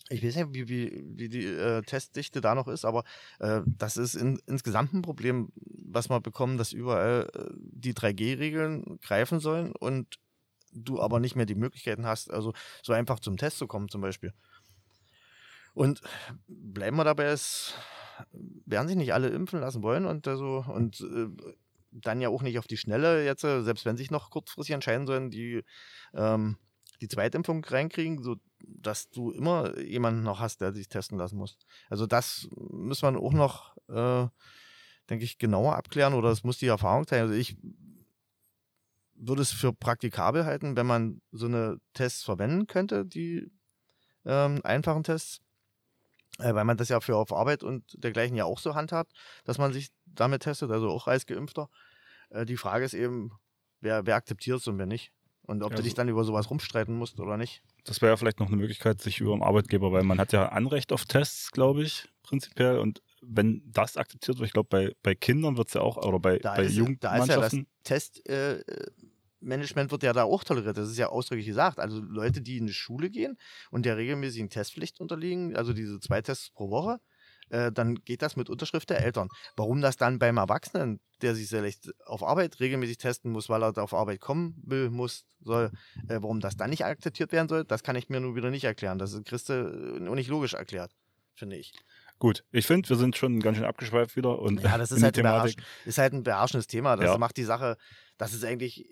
Ich 0.09 0.23
weiß 0.23 0.35
nicht, 0.35 0.53
wie, 0.53 0.67
wie, 0.67 1.03
wie 1.15 1.29
die 1.29 1.45
äh, 1.45 1.81
Testdichte 1.83 2.41
da 2.41 2.55
noch 2.55 2.67
ist, 2.67 2.85
aber 2.85 3.03
äh, 3.39 3.61
das 3.65 3.97
ist 3.97 4.15
in, 4.15 4.41
insgesamt 4.45 4.93
ein 4.93 5.01
Problem, 5.01 5.51
was 5.55 6.09
wir 6.09 6.19
bekommen, 6.19 6.57
dass 6.57 6.73
überall 6.73 7.29
äh, 7.33 7.53
die 7.55 7.93
3G-Regeln 7.93 8.99
greifen 9.01 9.39
sollen 9.39 9.71
und 9.71 10.19
du 10.73 11.01
aber 11.01 11.19
nicht 11.19 11.35
mehr 11.35 11.45
die 11.45 11.55
Möglichkeiten 11.55 12.05
hast, 12.05 12.31
also 12.31 12.53
so 12.81 12.93
einfach 12.93 13.19
zum 13.19 13.37
Test 13.37 13.57
zu 13.57 13.67
kommen 13.67 13.89
zum 13.89 14.01
Beispiel. 14.01 14.33
Und 15.73 16.01
bleiben 16.47 16.97
wir 16.97 17.03
dabei, 17.03 17.25
es 17.25 17.73
werden 18.65 18.87
sich 18.87 18.97
nicht 18.97 19.13
alle 19.13 19.29
impfen 19.29 19.61
lassen 19.61 19.83
wollen 19.83 20.05
und 20.05 20.27
also 20.27 20.65
und 20.67 21.01
äh, 21.01 21.27
dann 21.91 22.21
ja 22.21 22.29
auch 22.29 22.41
nicht 22.41 22.57
auf 22.59 22.67
die 22.67 22.77
Schnelle 22.77 23.25
jetzt, 23.25 23.43
äh, 23.43 23.61
selbst 23.63 23.85
wenn 23.85 23.97
sich 23.97 24.11
noch 24.11 24.29
kurzfristig 24.29 24.73
entscheiden 24.73 25.07
sollen, 25.07 25.29
die 25.29 25.63
ähm, 26.13 26.57
die 27.01 27.07
Zweitimpfung 27.07 27.63
reinkriegen, 27.65 28.21
so 28.21 28.35
dass 28.67 29.10
du 29.10 29.32
immer 29.32 29.78
jemanden 29.80 30.24
noch 30.24 30.39
hast, 30.39 30.62
der 30.62 30.74
sich 30.74 30.89
testen 30.89 31.17
lassen 31.17 31.38
muss. 31.38 31.58
Also 31.89 32.08
das 32.08 32.50
muss 32.52 33.02
man 33.02 33.17
auch 33.17 33.34
noch, 33.34 33.76
äh, 33.88 34.28
denke 35.10 35.26
ich, 35.26 35.38
genauer 35.38 35.76
abklären 35.76 36.13
oder 36.13 36.30
es 36.30 36.43
muss 36.43 36.58
die 36.58 36.67
Erfahrung 36.67 37.06
teilen. 37.06 37.24
Also 37.24 37.36
ich 37.36 37.58
würde 39.15 39.41
es 39.41 39.52
für 39.52 39.74
praktikabel 39.74 40.45
halten, 40.45 40.76
wenn 40.76 40.88
man 40.88 41.21
so 41.32 41.45
eine 41.45 41.80
Tests 41.93 42.24
verwenden 42.24 42.67
könnte, 42.67 43.06
die 43.06 43.52
ähm, 44.26 44.62
einfachen 44.63 45.04
Tests 45.04 45.41
äh, 46.39 46.54
weil 46.56 46.65
man 46.65 46.78
das 46.78 46.89
ja 46.89 47.00
für 47.00 47.17
auf 47.17 47.34
Arbeit 47.34 47.63
und 47.63 47.84
dergleichen 48.04 48.36
ja 48.36 48.45
auch 48.45 48.60
so 48.60 48.76
handhabt, 48.76 49.13
dass 49.43 49.58
man 49.58 49.74
sich 49.74 49.89
damit 50.06 50.43
testet, 50.43 50.71
also 50.71 50.89
auch 50.89 51.08
als 51.08 51.26
Geimpfter. 51.26 51.69
Äh, 52.30 52.45
die 52.45 52.58
Frage 52.58 52.86
ist 52.86 52.93
eben, 52.93 53.32
wer, 53.80 54.06
wer 54.06 54.15
akzeptiert 54.15 54.60
es 54.60 54.67
und 54.67 54.78
wer 54.78 54.86
nicht. 54.86 55.12
Und 55.43 55.63
ob 55.63 55.71
ja, 55.71 55.78
du 55.78 55.84
dich 55.84 55.93
dann 55.93 56.08
über 56.08 56.24
sowas 56.24 56.50
rumstreiten 56.50 56.95
musst 56.95 57.19
oder 57.19 57.38
nicht. 57.38 57.63
Das 57.83 58.01
wäre 58.01 58.11
ja 58.11 58.17
vielleicht 58.17 58.39
noch 58.39 58.47
eine 58.47 58.57
Möglichkeit, 58.57 59.01
sich 59.01 59.19
über 59.19 59.33
den 59.33 59.43
Arbeitgeber, 59.43 59.91
weil 59.91 60.03
man 60.03 60.19
hat 60.19 60.33
ja 60.33 60.49
Anrecht 60.49 60.91
auf 60.91 61.05
Tests, 61.05 61.51
glaube 61.51 61.83
ich, 61.83 62.07
prinzipiell. 62.23 62.77
Und 62.77 63.01
wenn 63.21 63.63
das 63.65 63.97
akzeptiert 63.97 64.37
wird, 64.37 64.47
ich 64.47 64.53
glaube, 64.53 64.69
bei, 64.69 64.95
bei 65.03 65.15
Kindern 65.15 65.57
wird 65.57 65.69
es 65.69 65.73
ja 65.73 65.81
auch, 65.81 65.97
oder 65.97 66.19
bei, 66.19 66.37
da 66.37 66.55
bei 66.55 66.65
ist, 66.65 66.75
Jugendmannschaften. 66.75 67.27
Da 67.27 67.45
ist 67.45 67.53
ja 67.53 67.59
das 67.59 67.67
Test, 67.83 68.29
äh, 68.29 68.63
Management 69.41 69.91
wird 69.91 70.03
ja 70.03 70.13
da 70.13 70.23
auch 70.23 70.43
toleriert. 70.43 70.77
Das 70.77 70.89
ist 70.89 70.97
ja 70.97 71.09
ausdrücklich 71.09 71.47
gesagt. 71.47 71.79
Also 71.79 71.99
Leute, 71.99 72.41
die 72.41 72.57
in 72.57 72.67
die 72.67 72.73
Schule 72.73 73.09
gehen 73.09 73.37
und 73.71 73.85
der 73.85 73.97
regelmäßigen 73.97 74.49
Testpflicht 74.49 74.99
unterliegen, 75.01 75.55
also 75.55 75.73
diese 75.73 75.99
zwei 75.99 76.21
Tests 76.21 76.51
pro 76.51 76.69
Woche, 76.69 76.99
äh, 77.51 77.71
dann 77.71 77.95
geht 77.95 78.21
das 78.21 78.35
mit 78.35 78.49
Unterschrift 78.49 78.89
der 78.89 79.03
Eltern. 79.03 79.27
Warum 79.55 79.81
das 79.81 79.97
dann 79.97 80.19
beim 80.19 80.37
Erwachsenen, 80.37 80.99
der 81.21 81.35
sich 81.35 81.49
vielleicht 81.49 81.91
auf 82.05 82.23
Arbeit 82.23 82.59
regelmäßig 82.59 82.97
testen 82.97 83.31
muss, 83.31 83.49
weil 83.49 83.61
er 83.61 83.73
da 83.73 83.83
auf 83.83 83.93
Arbeit 83.93 84.21
kommen 84.21 84.55
will, 84.63 84.89
muss, 84.89 85.25
soll, 85.41 85.71
äh, 86.07 86.19
warum 86.21 86.39
das 86.39 86.55
dann 86.55 86.69
nicht 86.69 86.85
akzeptiert 86.85 87.31
werden 87.31 87.49
soll, 87.49 87.65
das 87.65 87.83
kann 87.83 87.95
ich 87.95 88.09
mir 88.09 88.19
nur 88.19 88.35
wieder 88.35 88.49
nicht 88.49 88.63
erklären. 88.63 88.97
Das 88.97 89.13
ist 89.13 89.25
Christe 89.25 89.97
äh, 89.99 90.15
nicht 90.15 90.29
logisch 90.29 90.53
erklärt, 90.53 90.91
finde 91.35 91.57
ich. 91.57 91.73
Gut, 92.19 92.43
ich 92.51 92.67
finde, 92.67 92.87
wir 92.87 92.97
sind 92.97 93.17
schon 93.17 93.39
ganz 93.39 93.57
schön 93.57 93.65
abgeschweift 93.65 94.15
wieder. 94.15 94.39
Und 94.39 94.61
ja, 94.61 94.77
das 94.77 94.91
ist 94.91 95.03
halt, 95.03 95.17
ein 95.17 95.53
ist 95.85 95.97
halt 95.97 96.13
ein 96.13 96.23
beherrschendes 96.23 96.67
Thema. 96.67 96.95
Das 96.95 97.05
ja. 97.05 97.17
macht 97.17 97.35
die 97.35 97.43
Sache, 97.43 97.77
das 98.17 98.33
ist 98.33 98.45
eigentlich 98.45 98.87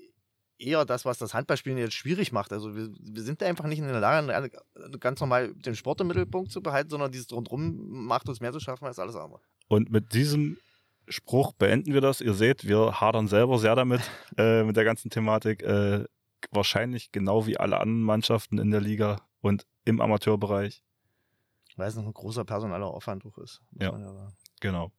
eher 0.60 0.86
das, 0.86 1.06
was 1.06 1.17
das 1.17 1.34
Handballspielen 1.34 1.78
jetzt 1.78 1.93
schwierig 1.93 2.32
macht. 2.32 2.52
Also 2.52 2.76
wir, 2.76 2.89
wir 3.00 3.24
sind 3.24 3.41
einfach 3.41 3.65
nicht 3.65 3.80
in 3.80 3.86
der 3.86 4.00
Lage, 4.00 4.52
ganz 5.00 5.19
normal 5.19 5.54
den 5.56 5.76
Sport 5.76 6.02
im 6.02 6.08
Mittelpunkt 6.08 6.52
zu 6.52 6.62
behalten, 6.62 6.89
sondern 6.89 7.12
dieses 7.12 7.32
Rundrum 7.32 8.06
macht 8.06 8.28
uns 8.30 8.41
mehr 8.41 8.52
zu 8.52 8.60
schaffen 8.60 8.86
als 8.86 9.00
alles 9.00 9.15
andere. 9.15 9.41
Und 9.67 9.89
mit 9.89 10.13
diesem 10.13 10.58
Spruch 11.08 11.54
beenden 11.54 11.93
wir 11.93 12.02
das. 12.02 12.22
Ihr 12.22 12.34
seht, 12.34 12.67
wir 12.67 13.00
hadern 13.00 13.28
selber 13.28 13.58
sehr 13.58 13.76
damit, 13.76 14.02
äh, 14.38 14.63
mit 14.63 14.76
der 14.76 14.84
ganzen 14.84 15.10
Thematik. 15.10 15.63
Äh, 15.63 16.06
wahrscheinlich 16.52 17.12
genau 17.12 17.48
wie 17.48 17.58
alle 17.58 17.80
anderen 17.80 18.04
Mannschaften 18.04 18.60
in 18.60 18.72
der 18.72 18.82
Liga 18.82 19.22
und 19.41 19.65
im 19.86 20.02
Amateurbereich. 20.02 20.84
Weil 21.76 21.88
es 21.88 21.95
noch 21.95 22.06
ein 22.06 22.13
großer 22.13 22.43
personeller 22.43 22.88
Aufwand 22.88 23.24
ist. 23.41 23.62
Ja, 23.80 23.98
ja 23.98 24.34
genau. 24.60 24.91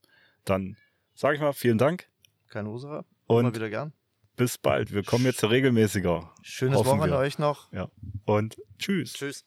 Dann 0.45 0.77
sage 1.15 1.35
ich 1.35 1.41
mal 1.41 1.53
vielen 1.53 1.79
Dank. 1.79 2.09
Keine 2.49 2.71
Ursache. 2.71 3.05
Und 3.27 3.41
Immer 3.41 3.55
wieder 3.55 3.71
gern 3.71 3.93
bis 4.37 4.59
bald. 4.59 4.93
Wir 4.93 5.03
kommen 5.03 5.25
jetzt 5.25 5.43
regelmäßiger. 5.45 6.33
Schönes 6.43 6.79
Wochenende 6.79 7.17
euch 7.17 7.39
noch. 7.39 7.73
Ja. 7.73 7.91
Und 8.25 8.57
tschüss. 8.79 9.13
Tschüss. 9.15 9.45